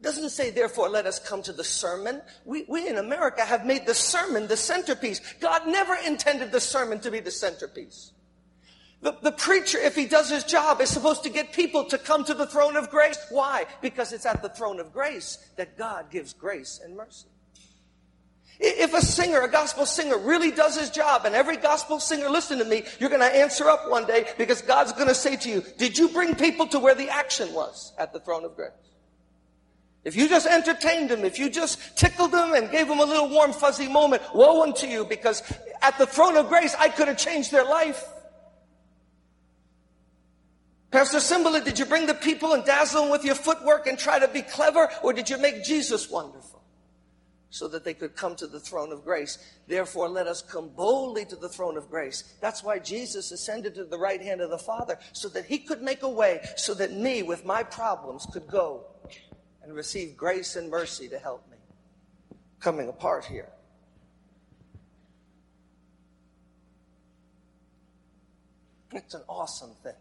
[0.01, 2.21] doesn't say, therefore, let us come to the sermon.
[2.45, 5.21] We, we in America have made the sermon the centerpiece.
[5.39, 8.11] God never intended the sermon to be the centerpiece.
[9.01, 12.23] The, the preacher, if he does his job, is supposed to get people to come
[12.25, 13.17] to the throne of grace.
[13.29, 13.65] Why?
[13.81, 17.27] Because it's at the throne of grace that God gives grace and mercy.
[18.63, 22.59] If a singer, a gospel singer, really does his job, and every gospel singer, listen
[22.59, 25.49] to me, you're going to answer up one day because God's going to say to
[25.49, 28.71] you, Did you bring people to where the action was at the throne of grace?
[30.03, 33.29] If you just entertained them, if you just tickled them and gave them a little
[33.29, 35.43] warm, fuzzy moment, woe unto you because
[35.81, 38.03] at the throne of grace, I could have changed their life.
[40.89, 44.19] Pastor Cymbala, did you bring the people and dazzle them with your footwork and try
[44.19, 46.63] to be clever, or did you make Jesus wonderful?
[47.49, 49.37] So that they could come to the throne of grace.
[49.67, 52.23] Therefore, let us come boldly to the throne of grace.
[52.41, 55.81] That's why Jesus ascended to the right hand of the Father, so that he could
[55.81, 58.85] make a way, so that me, with my problems, could go
[59.63, 61.57] and receive grace and mercy to help me.
[62.59, 63.49] Coming apart here.
[68.93, 69.93] It's an awesome thing.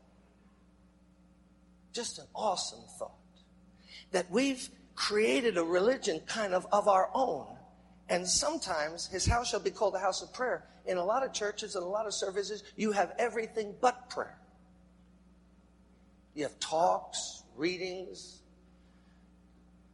[1.92, 3.12] Just an awesome thought.
[4.12, 7.46] That we've created a religion kind of of our own.
[8.08, 10.64] And sometimes his house shall be called a house of prayer.
[10.86, 14.36] In a lot of churches and a lot of services, you have everything but prayer.
[16.34, 18.39] You have talks, readings,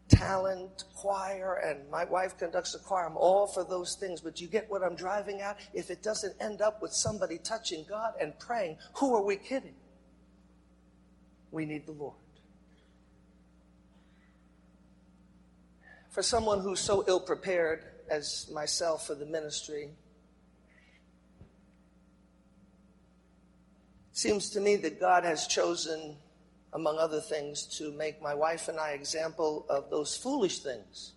[0.08, 3.06] talent, choir, and my wife conducts the choir.
[3.06, 5.58] I'm all for those things, but you get what I'm driving at?
[5.74, 9.74] If it doesn't end up with somebody touching God and praying, who are we kidding?
[11.50, 12.16] We need the Lord.
[16.10, 19.90] For someone who's so ill prepared as myself for the ministry,
[24.12, 26.16] seems to me that God has chosen
[26.76, 31.14] among other things, to make my wife and I example of those foolish things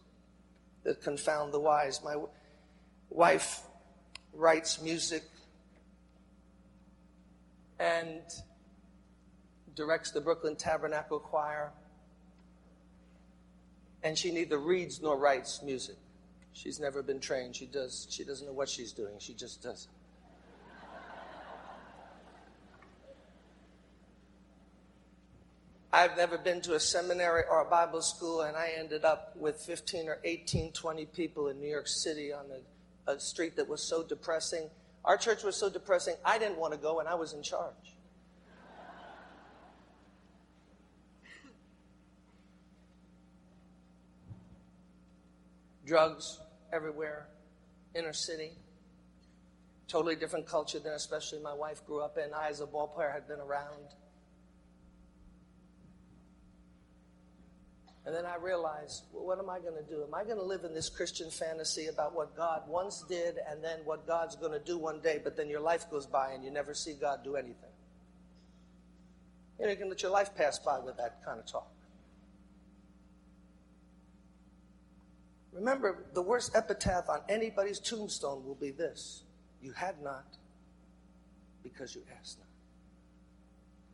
[0.84, 2.02] that confound the wise.
[2.02, 2.16] My
[3.10, 3.64] wife
[4.34, 5.24] writes music
[7.78, 8.22] and
[9.76, 11.74] directs the Brooklyn Tabernacle Choir.
[14.02, 15.98] And she neither reads nor writes music.
[16.54, 17.58] She's never been trained.
[17.58, 19.16] She does she doesn't know what she's doing.
[19.20, 19.99] She just does it.
[25.92, 29.60] I've never been to a seminary or a Bible school, and I ended up with
[29.60, 32.46] 15 or 18, 20 people in New York City on
[33.08, 34.70] a, a street that was so depressing.
[35.04, 37.74] Our church was so depressing, I didn't want to go, and I was in charge.
[45.88, 46.40] Drugs
[46.72, 47.26] everywhere,
[47.96, 48.52] inner city.
[49.88, 52.32] Totally different culture than especially my wife grew up in.
[52.32, 53.96] I, as a ball player, had been around.
[58.10, 60.02] And then I realized, well, what am I going to do?
[60.02, 63.64] Am I going to live in this Christian fantasy about what God once did and
[63.64, 66.44] then what God's going to do one day, but then your life goes by and
[66.44, 67.70] you never see God do anything?
[69.60, 71.68] You know, you can let your life pass by with that kind of talk.
[75.54, 79.22] Remember, the worst epitaph on anybody's tombstone will be this
[79.62, 80.26] You had not
[81.62, 82.48] because you asked not.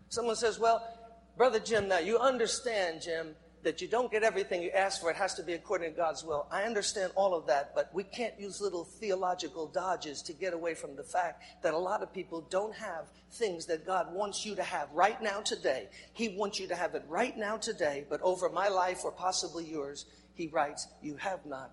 [0.08, 0.88] Someone says, Well,
[1.36, 5.10] Brother Jim, now you understand, Jim, that you don't get everything you ask for.
[5.10, 6.46] It has to be according to God's will.
[6.52, 10.76] I understand all of that, but we can't use little theological dodges to get away
[10.76, 14.56] from the fact that a lot of people don't have things that God wants you
[14.56, 15.90] to have right now today.
[16.14, 19.66] He wants you to have it right now today, but over my life or possibly
[19.66, 21.72] yours, he writes, You have not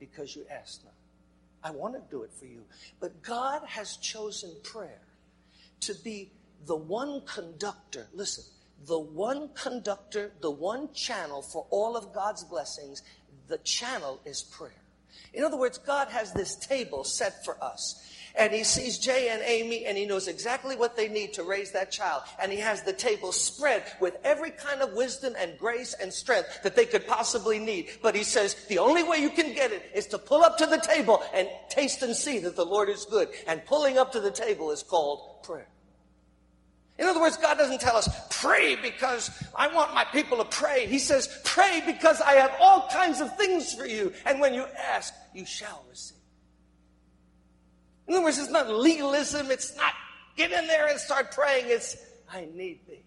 [0.00, 0.94] because you asked not.
[1.62, 2.64] I want to do it for you.
[2.98, 5.00] But God has chosen prayer
[5.82, 6.32] to be
[6.66, 8.08] the one conductor.
[8.12, 8.44] Listen,
[8.86, 13.02] the one conductor, the one channel for all of God's blessings,
[13.48, 14.72] the channel is prayer.
[15.32, 18.00] In other words, God has this table set for us.
[18.36, 21.70] And he sees Jay and Amy and he knows exactly what they need to raise
[21.70, 22.22] that child.
[22.40, 26.62] And he has the table spread with every kind of wisdom and grace and strength
[26.64, 27.90] that they could possibly need.
[28.02, 30.66] But he says the only way you can get it is to pull up to
[30.66, 33.28] the table and taste and see that the Lord is good.
[33.46, 35.68] And pulling up to the table is called prayer.
[36.98, 40.86] In other words, God doesn't tell us, pray because I want my people to pray.
[40.86, 44.12] He says, pray because I have all kinds of things for you.
[44.24, 46.18] And when you ask, you shall receive.
[48.06, 49.50] In other words, it's not legalism.
[49.50, 49.92] It's not
[50.36, 51.64] get in there and start praying.
[51.68, 51.96] It's,
[52.32, 53.04] I need thee.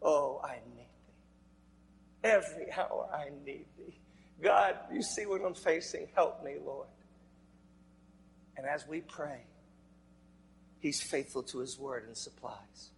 [0.00, 2.24] Oh, I need thee.
[2.24, 3.98] Every hour I need thee.
[4.40, 6.08] God, you see what I'm facing.
[6.14, 6.86] Help me, Lord.
[8.56, 9.40] And as we pray,
[10.80, 12.90] He's faithful to his word and supplies.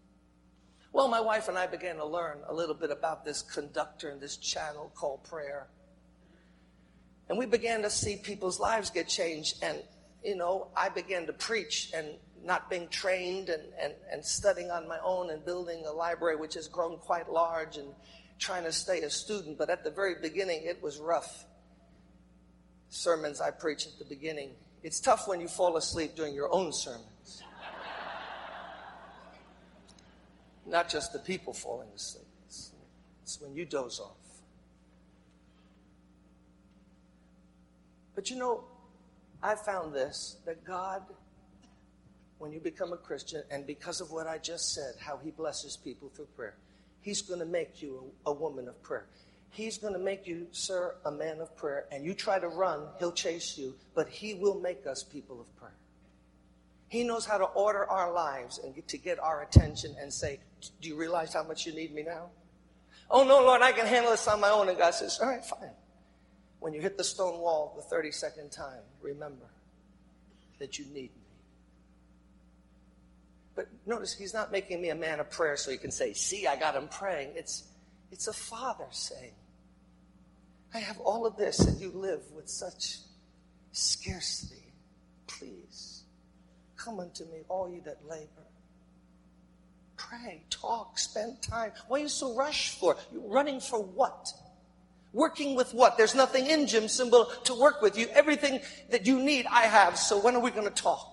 [0.92, 4.20] Well, my wife and I began to learn a little bit about this conductor and
[4.20, 5.68] this channel called prayer.
[7.28, 9.62] And we began to see people's lives get changed.
[9.62, 9.78] And,
[10.24, 12.08] you know, I began to preach and
[12.42, 16.54] not being trained and, and, and studying on my own and building a library which
[16.54, 17.94] has grown quite large and
[18.38, 19.58] trying to stay a student.
[19.58, 21.44] But at the very beginning, it was rough.
[22.88, 24.50] sermons I preach at the beginning.
[24.82, 27.09] It's tough when you fall asleep during your own sermons.
[30.70, 32.72] Not just the people falling asleep, it's,
[33.40, 34.16] when you doze off.
[38.14, 38.62] But you know,
[39.42, 41.02] I found this that God,
[42.38, 45.76] when you become a Christian, and because of what I just said, how He blesses
[45.76, 46.54] people through prayer,
[47.00, 49.06] He's going to make you a, a woman of prayer.
[49.50, 51.86] He's going to make you, sir, a man of prayer.
[51.90, 55.56] And you try to run, he'll chase you, but he will make us people of
[55.56, 55.74] prayer.
[56.90, 60.40] He knows how to order our lives and get, to get our attention and say,
[60.82, 62.30] Do you realize how much you need me now?
[63.08, 64.68] Oh, no, Lord, I can handle this on my own.
[64.68, 65.70] And God says, All right, fine.
[66.58, 69.46] When you hit the stone wall the 32nd time, remember
[70.58, 71.28] that you need me.
[73.54, 76.48] But notice, He's not making me a man of prayer so He can say, See,
[76.48, 77.30] I got him praying.
[77.36, 77.68] It's,
[78.10, 79.34] it's a father saying,
[80.74, 82.98] I have all of this, and you live with such
[83.70, 84.72] scarcity.
[85.28, 85.99] Please,
[86.82, 88.46] come unto me, all you that labor.
[89.96, 91.72] Pray, talk, spend time.
[91.88, 92.96] Why are you so rushed for?
[93.12, 94.32] You're running for what?
[95.12, 95.98] Working with what?
[95.98, 97.98] There's nothing in Jim Cymbala to work with.
[97.98, 99.98] You everything that you need, I have.
[99.98, 101.06] So when are we going to talk?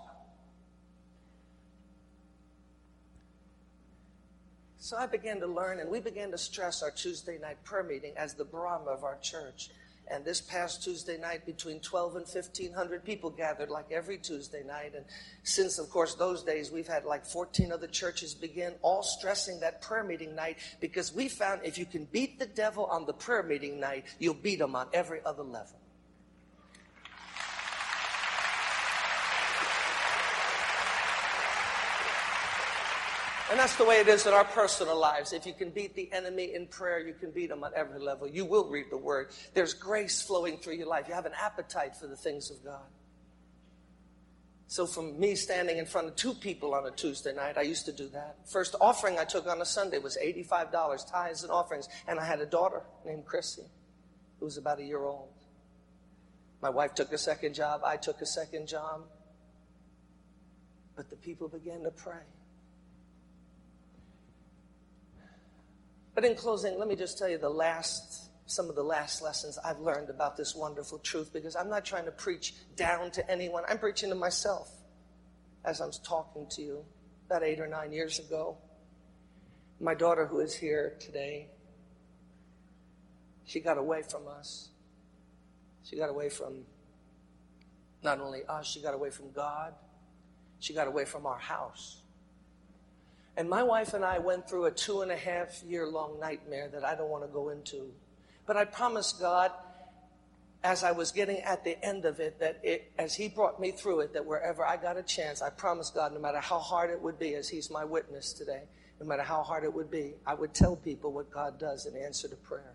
[4.77, 8.13] So I began to learn, and we began to stress our Tuesday night prayer meeting
[8.15, 9.69] as the Brahma of our church.
[10.09, 14.93] And this past Tuesday night, between 12 and 1,500 people gathered, like every Tuesday night.
[14.95, 15.05] And
[15.43, 19.81] since, of course, those days, we've had like 14 other churches begin, all stressing that
[19.81, 23.43] prayer meeting night because we found if you can beat the devil on the prayer
[23.43, 25.79] meeting night, you'll beat him on every other level.
[33.57, 35.33] And that's the way it is in our personal lives.
[35.33, 38.27] If you can beat the enemy in prayer, you can beat him at every level.
[38.27, 39.29] You will read the word.
[39.55, 41.07] There's grace flowing through your life.
[41.07, 42.85] You have an appetite for the things of God.
[44.67, 47.87] So, from me standing in front of two people on a Tuesday night, I used
[47.87, 48.35] to do that.
[48.45, 51.89] First offering I took on a Sunday was $85, tithes and offerings.
[52.07, 53.63] And I had a daughter named Chrissy,
[54.39, 55.29] who was about a year old.
[56.61, 57.81] My wife took a second job.
[57.83, 59.01] I took a second job.
[60.95, 62.21] But the people began to pray.
[66.17, 69.59] But in closing, let me just tell you the last, some of the last lessons
[69.63, 73.61] I've learned about this wonderful truth because I'm not trying to preach down to anyone.
[73.69, 74.67] I'm preaching to myself
[75.63, 76.85] as I'm talking to you
[77.27, 78.57] about eight or nine years ago.
[79.79, 81.49] My daughter, who is here today,
[83.45, 84.69] she got away from us.
[85.83, 86.63] She got away from
[88.01, 89.75] not only us, she got away from God.
[90.61, 92.01] She got away from our house.
[93.37, 96.69] And my wife and I went through a two and a half year long nightmare
[96.73, 97.91] that I don't want to go into.
[98.47, 99.51] But I promised God,
[100.63, 103.69] as I was getting at the end of it, that it, as He brought me
[103.69, 106.89] through it, that wherever I got a chance, I promised God, no matter how hard
[106.89, 108.63] it would be, as He's my witness today,
[108.99, 111.95] no matter how hard it would be, I would tell people what God does in
[111.95, 112.73] answer to prayer.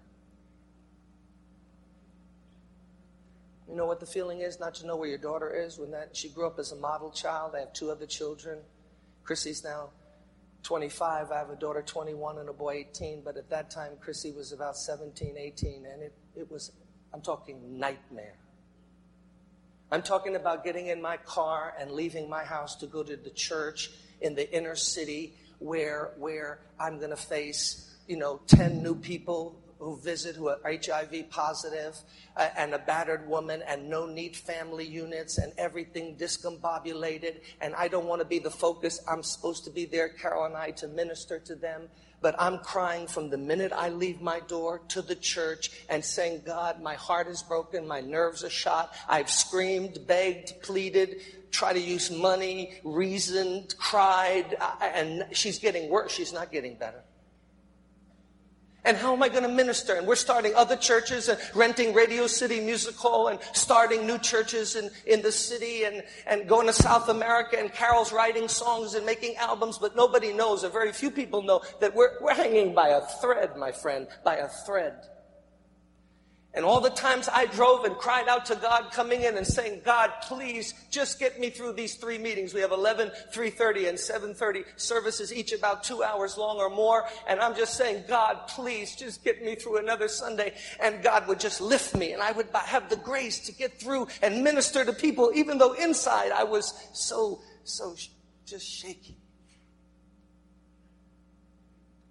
[3.69, 6.15] You know what the feeling is not to know where your daughter is when that
[6.15, 7.55] she grew up as a model child.
[7.57, 8.59] I have two other children.
[9.25, 9.89] Chrissy's now
[10.63, 11.31] 25.
[11.31, 14.53] I have a daughter 21 and a boy 18, but at that time, Chrissy was
[14.53, 16.73] about 17, 18, and it, it was,
[17.13, 18.37] I'm talking nightmare.
[19.91, 23.31] I'm talking about getting in my car and leaving my house to go to the
[23.31, 28.95] church in the inner city where, where I'm going to face, you know, 10 new
[28.95, 31.97] people who visit who are HIV positive,
[32.37, 37.41] uh, and a battered woman and no neat family units and everything discombobulated.
[37.61, 39.01] And I don't want to be the focus.
[39.09, 41.89] I'm supposed to be there, Carol and I, to minister to them.
[42.21, 46.43] But I'm crying from the minute I leave my door to the church and saying,
[46.47, 47.87] God, my heart is broken.
[47.87, 48.95] My nerves are shot.
[49.09, 54.55] I've screamed, begged, pleaded, tried to use money, reasoned, cried.
[54.61, 56.13] Uh, and she's getting worse.
[56.13, 57.03] She's not getting better.
[58.85, 59.95] And how am I going to minister?
[59.95, 64.75] And we're starting other churches and renting Radio City Music Hall and starting new churches
[64.75, 67.59] in, in the city and, and going to South America.
[67.59, 71.61] And Carol's writing songs and making albums, but nobody knows, or very few people know,
[71.81, 74.95] that we're, we're hanging by a thread, my friend, by a thread.
[76.55, 79.81] And all the times I drove and cried out to God coming in and saying,
[79.87, 82.53] God, please just get me through these three meetings.
[82.53, 83.99] We have 11, 3.30 and
[84.37, 87.05] 7.30 services, each about two hours long or more.
[87.27, 90.53] And I'm just saying, God, please just get me through another Sunday.
[90.79, 94.09] And God would just lift me and I would have the grace to get through
[94.21, 97.97] and minister to people, even though inside I was so, so
[98.45, 99.17] just shaky.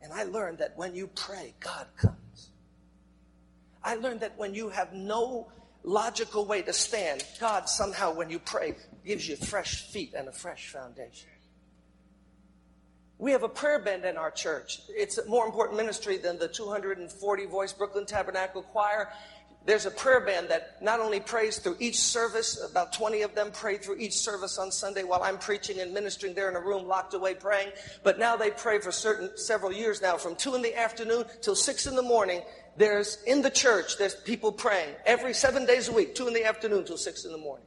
[0.02, 2.16] And I learned that when you pray, God comes.
[3.84, 5.51] I learned that when you have no
[5.84, 8.75] logical way to stand, God somehow, when you pray,
[9.05, 11.29] gives you fresh feet and a fresh foundation.
[13.17, 14.82] We have a prayer band in our church.
[14.89, 19.09] It's a more important ministry than the 240 voice Brooklyn Tabernacle Choir.
[19.64, 23.51] There's a prayer band that not only prays through each service, about 20 of them
[23.53, 26.88] pray through each service on Sunday while I'm preaching and ministering there in a room
[26.88, 27.72] locked away praying.
[28.03, 31.55] But now they pray for certain several years now, from 2 in the afternoon till
[31.55, 32.41] 6 in the morning.
[32.76, 36.45] There's in the church, there's people praying every seven days a week, 2 in the
[36.45, 37.66] afternoon till 6 in the morning.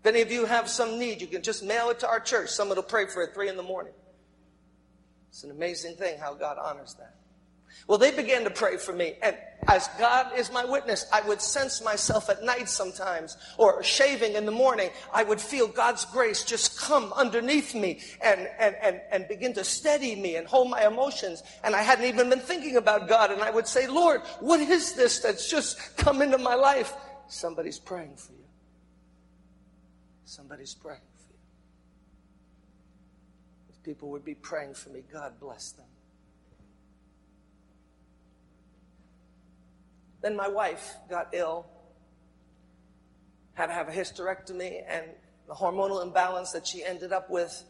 [0.00, 2.48] If any of you have some need, you can just mail it to our church.
[2.48, 3.92] Someone will pray for it 3 in the morning.
[5.28, 7.19] It's an amazing thing how God honors that.
[7.86, 9.16] Well, they began to pray for me.
[9.22, 9.36] And
[9.68, 14.46] as God is my witness, I would sense myself at night sometimes or shaving in
[14.46, 14.90] the morning.
[15.12, 19.64] I would feel God's grace just come underneath me and, and, and, and begin to
[19.64, 21.42] steady me and hold my emotions.
[21.64, 23.30] And I hadn't even been thinking about God.
[23.32, 26.94] And I would say, Lord, what is this that's just come into my life?
[27.28, 28.38] Somebody's praying for you.
[30.24, 31.38] Somebody's praying for you.
[33.70, 35.86] If people would be praying for me, God bless them.
[40.22, 41.66] Then my wife got ill,
[43.54, 45.06] had to have a hysterectomy, and
[45.48, 47.64] the hormonal imbalance that she ended up with.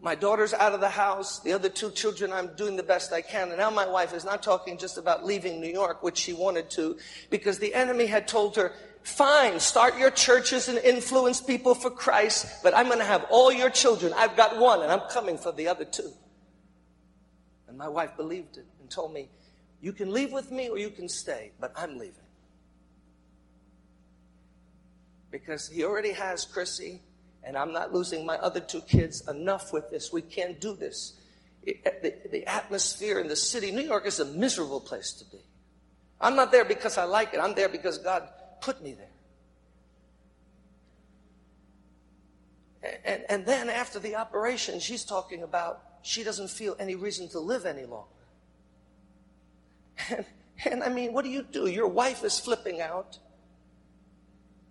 [0.00, 1.40] My daughter's out of the house.
[1.40, 3.50] The other two children, I'm doing the best I can.
[3.50, 6.70] And now my wife is not talking just about leaving New York, which she wanted
[6.70, 6.98] to,
[7.30, 8.72] because the enemy had told her,
[9.04, 13.52] fine, start your churches and influence people for Christ, but I'm going to have all
[13.52, 14.12] your children.
[14.16, 16.10] I've got one, and I'm coming for the other two.
[17.68, 19.28] And my wife believed it and told me,
[19.82, 22.14] you can leave with me or you can stay, but I'm leaving.
[25.30, 27.00] Because he already has Chrissy,
[27.42, 29.26] and I'm not losing my other two kids.
[29.28, 30.12] Enough with this.
[30.12, 31.18] We can't do this.
[31.64, 35.24] It, uh, the, the atmosphere in the city, New York is a miserable place to
[35.24, 35.42] be.
[36.20, 38.28] I'm not there because I like it, I'm there because God
[38.60, 39.08] put me there.
[43.04, 47.40] And, and then after the operation, she's talking about she doesn't feel any reason to
[47.40, 48.21] live any longer.
[50.10, 50.24] And,
[50.64, 51.66] and I mean, what do you do?
[51.66, 53.18] Your wife is flipping out.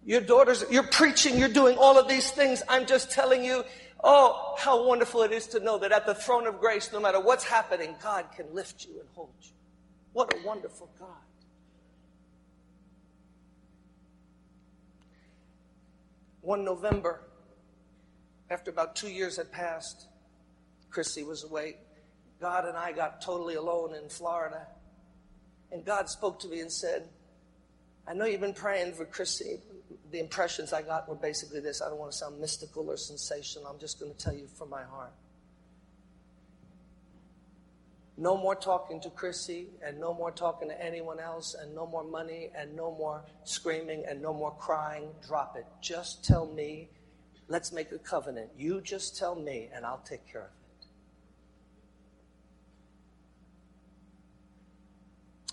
[0.03, 2.63] Your daughters, you're preaching, you're doing all of these things.
[2.67, 3.63] I'm just telling you,
[4.03, 7.19] oh, how wonderful it is to know that at the throne of grace, no matter
[7.19, 9.51] what's happening, God can lift you and hold you.
[10.13, 11.07] What a wonderful God.
[16.41, 17.21] One November,
[18.49, 20.07] after about two years had passed,
[20.89, 21.77] Chrissy was away.
[22.39, 24.65] God and I got totally alone in Florida.
[25.71, 27.07] And God spoke to me and said,
[28.07, 29.59] I know you've been praying for Chrissy.
[30.11, 33.67] The impressions I got were basically this I don't want to sound mystical or sensational.
[33.67, 35.13] I'm just going to tell you from my heart.
[38.17, 42.03] No more talking to Chrissy, and no more talking to anyone else, and no more
[42.03, 45.07] money, and no more screaming, and no more crying.
[45.25, 45.65] Drop it.
[45.81, 46.89] Just tell me.
[47.47, 48.49] Let's make a covenant.
[48.57, 50.60] You just tell me, and I'll take care of it.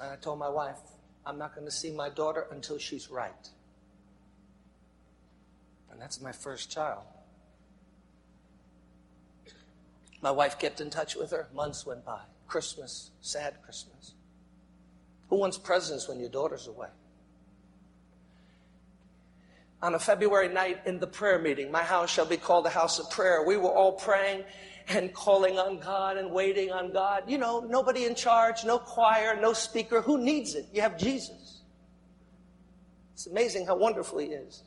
[0.00, 0.78] And I told my wife,
[1.26, 3.48] I'm not going to see my daughter until she's right.
[5.90, 7.02] And that's my first child.
[10.20, 11.48] My wife kept in touch with her.
[11.54, 12.20] Months went by.
[12.46, 14.14] Christmas, sad Christmas.
[15.28, 16.88] Who wants presents when your daughter's away?
[19.80, 22.98] On a February night in the prayer meeting, my house shall be called a house
[22.98, 23.44] of prayer.
[23.46, 24.44] We were all praying
[24.88, 27.24] and calling on God and waiting on God.
[27.28, 30.00] You know, nobody in charge, no choir, no speaker.
[30.02, 30.66] Who needs it?
[30.72, 31.60] You have Jesus.
[33.14, 34.64] It's amazing how wonderful He is.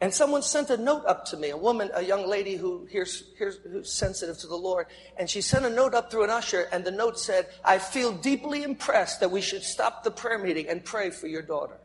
[0.00, 3.24] And someone sent a note up to me, a woman, a young lady who hears,
[3.38, 4.88] hears, who's sensitive to the Lord.
[5.16, 8.12] And she sent a note up through an usher, and the note said, I feel
[8.12, 11.78] deeply impressed that we should stop the prayer meeting and pray for your daughter.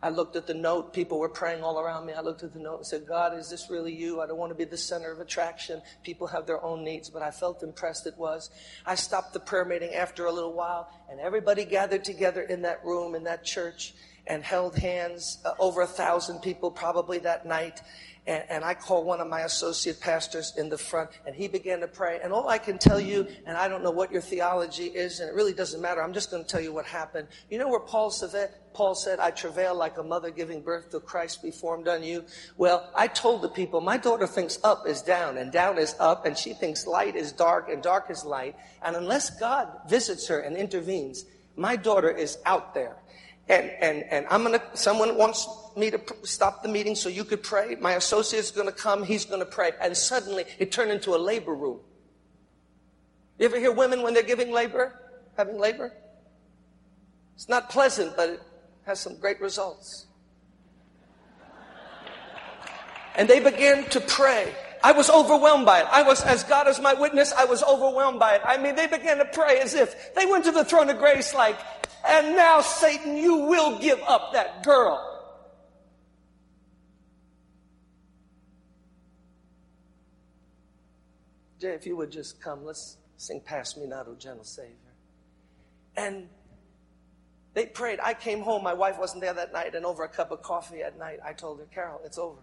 [0.00, 0.92] I looked at the note.
[0.92, 2.12] People were praying all around me.
[2.12, 4.20] I looked at the note and said, God, is this really you?
[4.20, 5.82] I don't want to be the center of attraction.
[6.04, 8.50] People have their own needs, but I felt impressed it was.
[8.86, 12.84] I stopped the prayer meeting after a little while, and everybody gathered together in that
[12.84, 13.94] room, in that church,
[14.28, 15.38] and held hands.
[15.44, 17.80] Uh, over a thousand people probably that night.
[18.26, 21.80] And, and, I called one of my associate pastors in the front, and he began
[21.80, 22.20] to pray.
[22.22, 25.30] And all I can tell you, and I don't know what your theology is, and
[25.30, 26.02] it really doesn't matter.
[26.02, 27.28] I'm just going to tell you what happened.
[27.48, 31.00] You know where Paul said, Paul said, I travail like a mother giving birth to
[31.00, 32.22] Christ be formed on you.
[32.58, 36.26] Well, I told the people, my daughter thinks up is down, and down is up,
[36.26, 38.56] and she thinks light is dark, and dark is light.
[38.82, 41.24] And unless God visits her and intervenes,
[41.56, 42.98] my daughter is out there
[43.48, 47.24] and, and, and I'm going to, someone wants me to stop the meeting so you
[47.24, 47.76] could pray.
[47.80, 49.04] My associate's going to come.
[49.04, 49.72] He's going to pray.
[49.80, 51.80] And suddenly it turned into a labor room.
[53.38, 55.00] You ever hear women when they're giving labor,
[55.36, 55.92] having labor?
[57.36, 58.42] It's not pleasant, but it
[58.84, 60.06] has some great results.
[63.16, 64.52] And they began to pray.
[64.82, 65.86] I was overwhelmed by it.
[65.90, 68.42] I was, as God is my witness, I was overwhelmed by it.
[68.44, 71.34] I mean, they began to pray as if they went to the throne of grace
[71.34, 71.58] like,
[72.08, 75.04] and now Satan, you will give up that girl.
[81.60, 84.74] Jay, if you would just come, let's sing Pass Me Not, O Gentle Savior.
[85.96, 86.28] And
[87.54, 87.98] they prayed.
[88.02, 88.62] I came home.
[88.62, 89.74] My wife wasn't there that night.
[89.74, 92.40] And over a cup of coffee at night, I told her, Carol, it's over.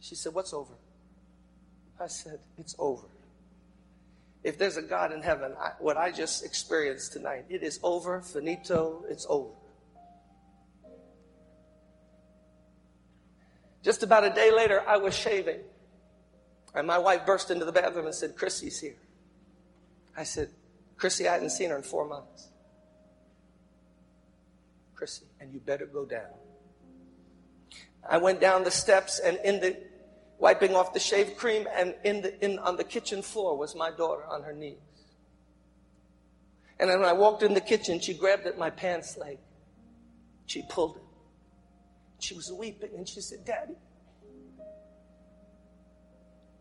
[0.00, 0.74] She said, What's over?
[2.00, 3.06] I said, It's over.
[4.44, 8.20] If there's a God in heaven, I, what I just experienced tonight, it is over,
[8.20, 9.54] finito, it's over.
[13.82, 15.60] Just about a day later, I was shaving.
[16.74, 18.96] And my wife burst into the bathroom and said, Chrissy's here.
[20.16, 20.50] I said,
[20.96, 22.48] Chrissy, I hadn't seen her in four months.
[24.94, 26.32] Chrissy, and you better go down.
[28.08, 29.76] I went down the steps and in the
[30.38, 33.90] wiping off the shave cream and in the in on the kitchen floor was my
[33.90, 34.78] daughter on her knees.
[36.78, 39.38] And when I walked in the kitchen, she grabbed at my pants leg.
[40.46, 41.02] She pulled it.
[42.18, 43.74] She was weeping and she said, Daddy,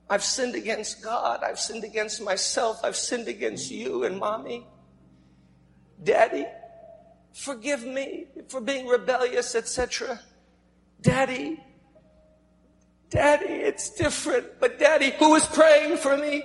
[0.09, 1.41] I've sinned against God.
[1.43, 2.81] I've sinned against myself.
[2.83, 4.67] I've sinned against you and mommy.
[6.03, 6.45] Daddy,
[7.33, 10.19] forgive me for being rebellious, etc.
[11.01, 11.59] Daddy,
[13.13, 14.59] Daddy, it's different.
[14.59, 16.43] But Daddy, who was praying for me?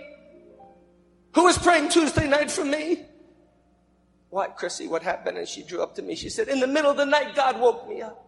[1.34, 3.06] Who was praying Tuesday night for me?
[4.28, 5.38] Why, Chrissy, what happened?
[5.38, 6.14] And she drew up to me.
[6.14, 8.22] She said, In the middle of the night, God woke me up.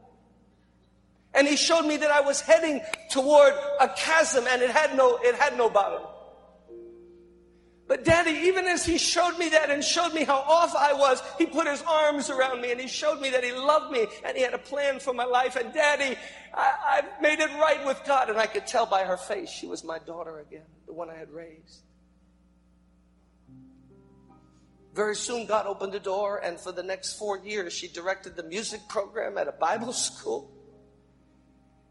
[1.35, 2.81] And he showed me that I was heading
[3.11, 6.03] toward a chasm and it had no, it had no bottom.
[7.91, 11.21] But daddy, even as he showed me that and showed me how off I was,
[11.39, 14.37] he put his arms around me and he showed me that he loved me and
[14.37, 15.57] he had a plan for my life.
[15.57, 16.17] And daddy,
[16.55, 18.31] I, I made it right with God.
[18.31, 21.17] And I could tell by her face she was my daughter again, the one I
[21.17, 21.83] had raised.
[24.95, 28.45] Very soon, God opened the door, and for the next four years, she directed the
[28.45, 30.49] music program at a Bible school.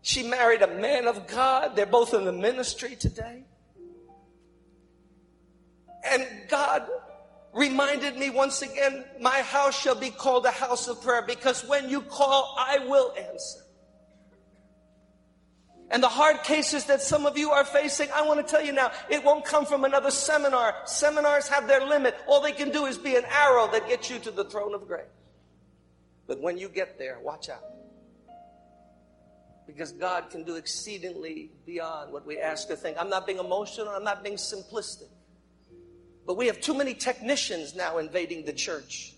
[0.01, 1.75] She married a man of God.
[1.75, 3.43] They're both in the ministry today.
[6.03, 6.87] And God
[7.53, 11.89] reminded me once again, my house shall be called a house of prayer because when
[11.89, 13.59] you call, I will answer.
[15.91, 18.71] And the hard cases that some of you are facing, I want to tell you
[18.71, 20.75] now, it won't come from another seminar.
[20.85, 22.15] Seminars have their limit.
[22.27, 24.87] All they can do is be an arrow that gets you to the throne of
[24.87, 25.07] grace.
[26.27, 27.63] But when you get there, watch out.
[29.65, 32.97] Because God can do exceedingly beyond what we ask or think.
[32.99, 35.09] I'm not being emotional, I'm not being simplistic.
[36.25, 39.13] But we have too many technicians now invading the church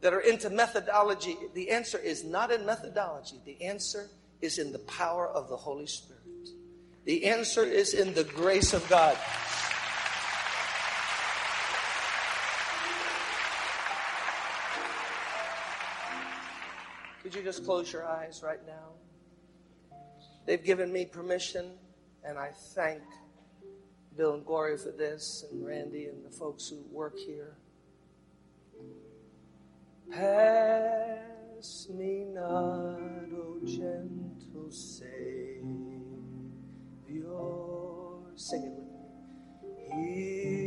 [0.00, 1.36] that are into methodology.
[1.54, 4.10] The answer is not in methodology, the answer
[4.42, 6.20] is in the power of the Holy Spirit.
[7.04, 9.16] The answer is in the grace of God.
[17.22, 18.92] Could you just close your eyes right now?
[20.44, 21.70] They've given me permission,
[22.22, 23.02] and I thank
[24.16, 27.56] Bill and Gloria for this, and Randy and the folks who work here.
[30.10, 35.14] Pass me not, O gentle Savior.
[38.36, 38.72] Sing it
[39.62, 40.63] with me.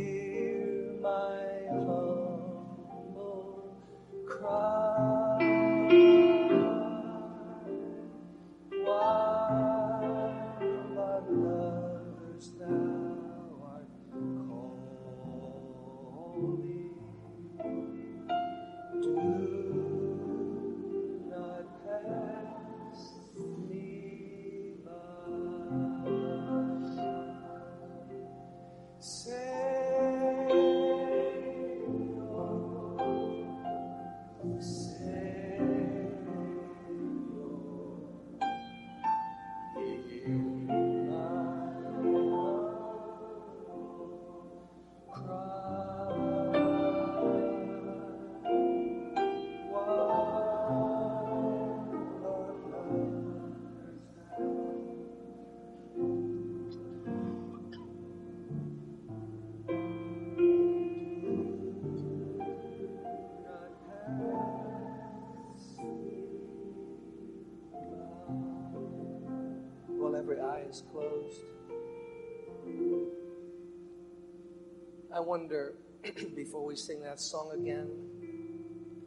[75.48, 75.74] Wonder,
[76.36, 77.88] before we sing that song again,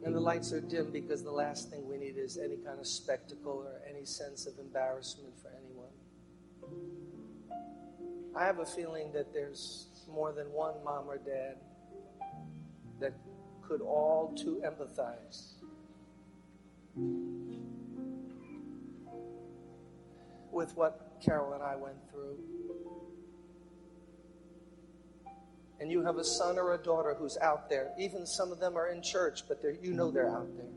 [0.04, 2.86] And the lights are dim because the last thing we need is any kind of
[2.88, 5.92] spectacle or any sense of embarrassment for anyone.
[8.34, 11.58] I have a feeling that there's more than one mom or dad
[12.98, 13.12] that
[13.62, 15.52] could all too empathize
[20.50, 22.38] with what Carol and I went through.
[25.82, 27.90] And you have a son or a daughter who's out there.
[27.98, 30.70] Even some of them are in church, but you know they're out there.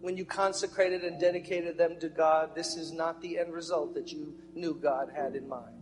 [0.00, 4.10] When you consecrated and dedicated them to God, this is not the end result that
[4.10, 5.74] you knew God had in mind.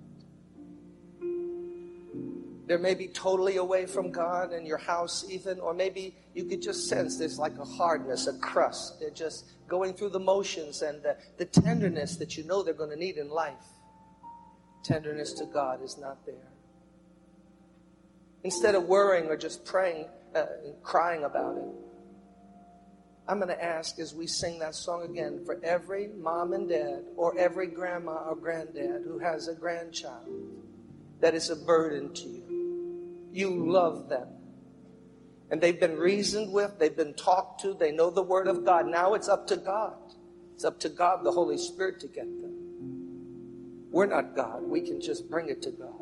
[2.66, 6.62] There may be totally away from God in your house, even, or maybe you could
[6.62, 8.98] just sense there's like a hardness, a crust.
[8.98, 12.90] They're just going through the motions and the, the tenderness that you know they're going
[12.90, 13.54] to need in life.
[14.82, 16.51] Tenderness to God is not there.
[18.44, 21.68] Instead of worrying or just praying uh, and crying about it,
[23.28, 27.04] I'm going to ask as we sing that song again for every mom and dad
[27.16, 30.26] or every grandma or granddad who has a grandchild
[31.20, 33.28] that is a burden to you.
[33.32, 34.28] You love them.
[35.50, 38.86] And they've been reasoned with, they've been talked to, they know the Word of God.
[38.86, 39.94] Now it's up to God.
[40.54, 43.88] It's up to God, the Holy Spirit, to get them.
[43.90, 44.62] We're not God.
[44.62, 46.01] We can just bring it to God.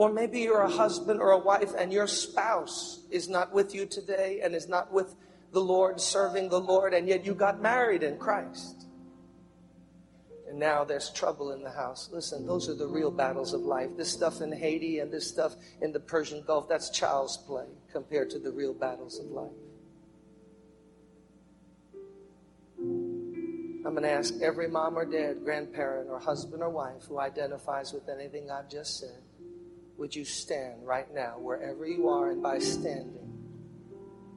[0.00, 3.84] Or maybe you're a husband or a wife and your spouse is not with you
[3.84, 5.14] today and is not with
[5.52, 8.86] the Lord, serving the Lord, and yet you got married in Christ
[10.50, 12.10] and now there's trouble in the house.
[12.12, 13.90] Listen, those are the real battles of life.
[13.96, 18.30] This stuff in Haiti and this stuff in the Persian Gulf, that's child's play compared
[18.30, 19.52] to the real battles of life.
[22.78, 27.92] I'm going to ask every mom or dad, grandparent, or husband or wife who identifies
[27.92, 29.22] with anything I've just said,
[30.00, 33.34] would you stand right now, wherever you are, and by standing,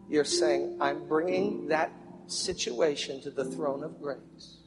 [0.09, 1.89] you're saying, I'm bringing that
[2.27, 4.57] situation to the throne of grace.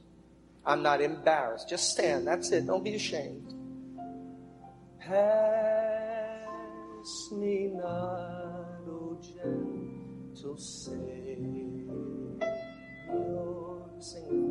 [0.65, 1.69] I'm not embarrassed.
[1.69, 2.27] Just stand.
[2.27, 2.67] That's it.
[2.67, 3.53] Don't be ashamed.
[4.99, 5.21] Pass
[7.31, 11.27] me not, O gentle Savior.
[14.01, 14.46] Sing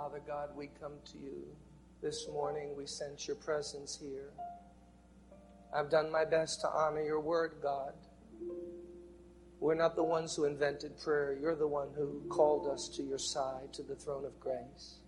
[0.00, 1.44] Father God, we come to you
[2.00, 2.70] this morning.
[2.74, 4.30] We sense your presence here.
[5.76, 7.92] I've done my best to honor your word, God.
[9.60, 11.36] We're not the ones who invented prayer.
[11.38, 15.00] You're the one who called us to your side, to the throne of grace.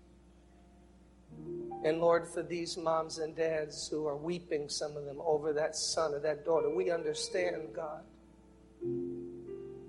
[1.86, 5.74] And Lord, for these moms and dads who are weeping, some of them, over that
[5.74, 8.02] son or that daughter, we understand, God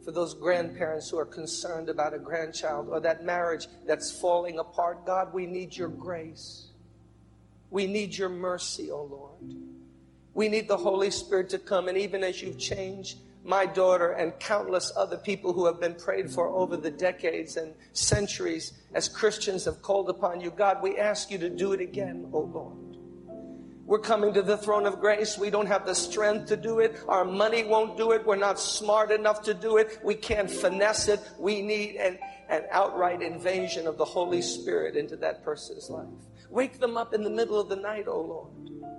[0.03, 5.05] for those grandparents who are concerned about a grandchild or that marriage that's falling apart.
[5.05, 6.67] God, we need your grace.
[7.69, 9.55] We need your mercy, O oh Lord.
[10.33, 14.37] We need the Holy Spirit to come, and even as you've changed my daughter and
[14.39, 19.65] countless other people who have been prayed for over the decades and centuries as Christians
[19.65, 22.92] have called upon you, God, we ask you to do it again, O oh Lord.
[23.85, 25.37] We're coming to the throne of grace.
[25.37, 27.01] We don't have the strength to do it.
[27.07, 28.25] Our money won't do it.
[28.25, 29.99] We're not smart enough to do it.
[30.03, 31.19] We can't finesse it.
[31.37, 32.17] We need an,
[32.47, 36.07] an outright invasion of the Holy Spirit into that person's life.
[36.49, 38.93] Wake them up in the middle of the night, O oh Lord.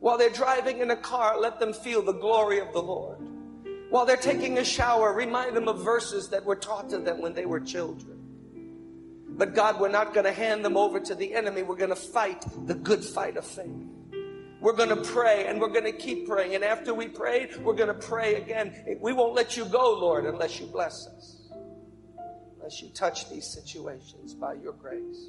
[0.00, 3.18] While they're driving in a car, let them feel the glory of the Lord.
[3.90, 7.34] While they're taking a shower, remind them of verses that were taught to them when
[7.34, 8.18] they were children.
[9.28, 11.62] But God, we're not going to hand them over to the enemy.
[11.62, 13.93] We're going to fight the good fight of faith.
[14.64, 16.54] We're going to pray and we're going to keep praying.
[16.54, 18.96] And after we pray, we're going to pray again.
[18.98, 21.42] We won't let you go, Lord, unless you bless us,
[22.56, 25.28] unless you touch these situations by your grace.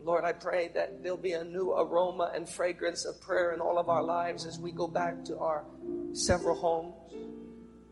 [0.00, 3.76] Lord, I pray that there'll be a new aroma and fragrance of prayer in all
[3.76, 5.64] of our lives as we go back to our
[6.12, 6.94] several homes.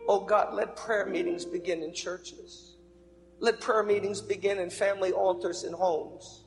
[0.07, 2.77] Oh God, let prayer meetings begin in churches.
[3.41, 6.45] Let prayer meetings begin in family altars in homes.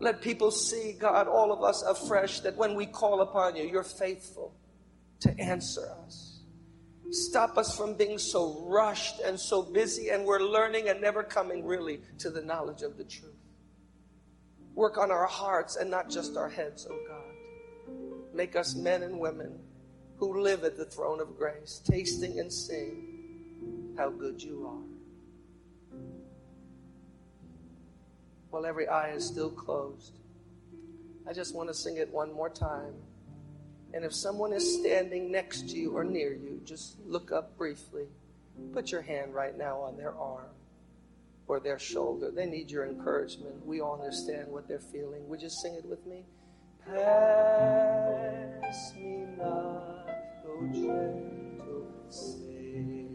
[0.00, 3.82] Let people see, God, all of us afresh, that when we call upon you, you're
[3.82, 4.54] faithful
[5.20, 6.40] to answer us.
[7.10, 11.66] Stop us from being so rushed and so busy, and we're learning and never coming
[11.66, 13.34] really to the knowledge of the truth.
[14.74, 18.34] Work on our hearts and not just our heads, oh God.
[18.34, 19.58] Make us men and women
[20.16, 24.89] who live at the throne of grace, tasting and seeing how good you are.
[28.50, 30.18] While every eye is still closed,
[31.28, 32.94] I just want to sing it one more time.
[33.92, 38.06] And if someone is standing next to you or near you, just look up briefly.
[38.72, 40.50] Put your hand right now on their arm
[41.46, 42.30] or their shoulder.
[42.30, 43.66] They need your encouragement.
[43.66, 45.28] We all understand what they're feeling.
[45.28, 46.24] Would you sing it with me?
[46.86, 50.08] Pass me not,
[50.46, 53.08] O gentle Savior.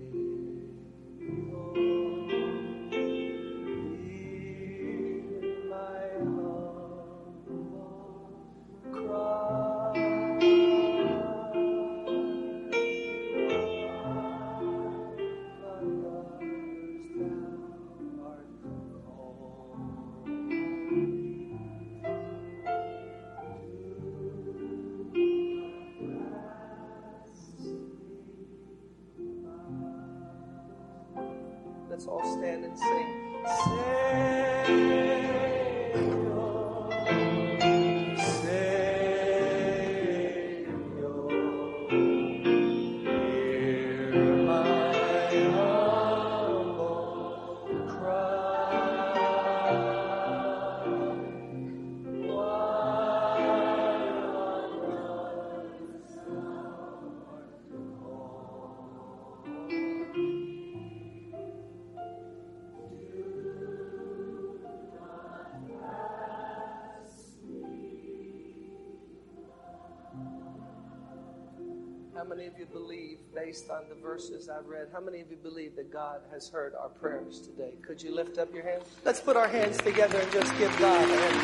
[72.36, 75.78] Many of you believe, based on the verses I've read, how many of you believe
[75.78, 77.76] that God has heard our prayers today?
[77.82, 78.84] Could you lift up your hands?
[79.06, 81.36] Let's put our hands together and just give God a hand.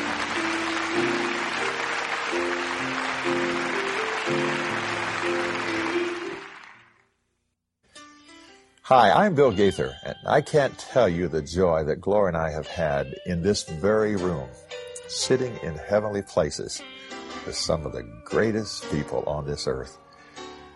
[8.82, 12.50] Hi, I'm Bill Gaither, and I can't tell you the joy that Gloria and I
[12.50, 14.48] have had in this very room,
[15.08, 16.82] sitting in heavenly places
[17.46, 19.96] with some of the greatest people on this earth.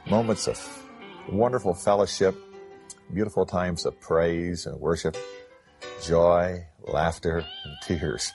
[0.09, 0.89] Moments of
[1.29, 2.37] wonderful fellowship,
[3.13, 5.17] beautiful times of praise and worship,
[6.01, 8.33] joy, laughter, and tears.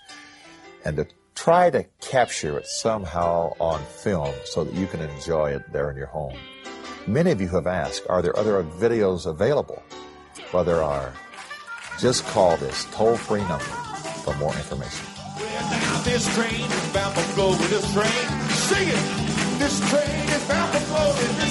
[0.83, 5.71] And to try to capture it somehow on film so that you can enjoy it
[5.71, 6.35] there in your home.
[7.07, 9.81] Many of you have asked, are there other videos available?
[10.53, 11.13] Well, there are.
[11.99, 13.63] Just call this toll free number
[14.25, 15.05] for more information.
[16.03, 18.49] This train is go with this train.
[18.49, 19.59] Sing it!
[19.59, 21.50] This train is go with this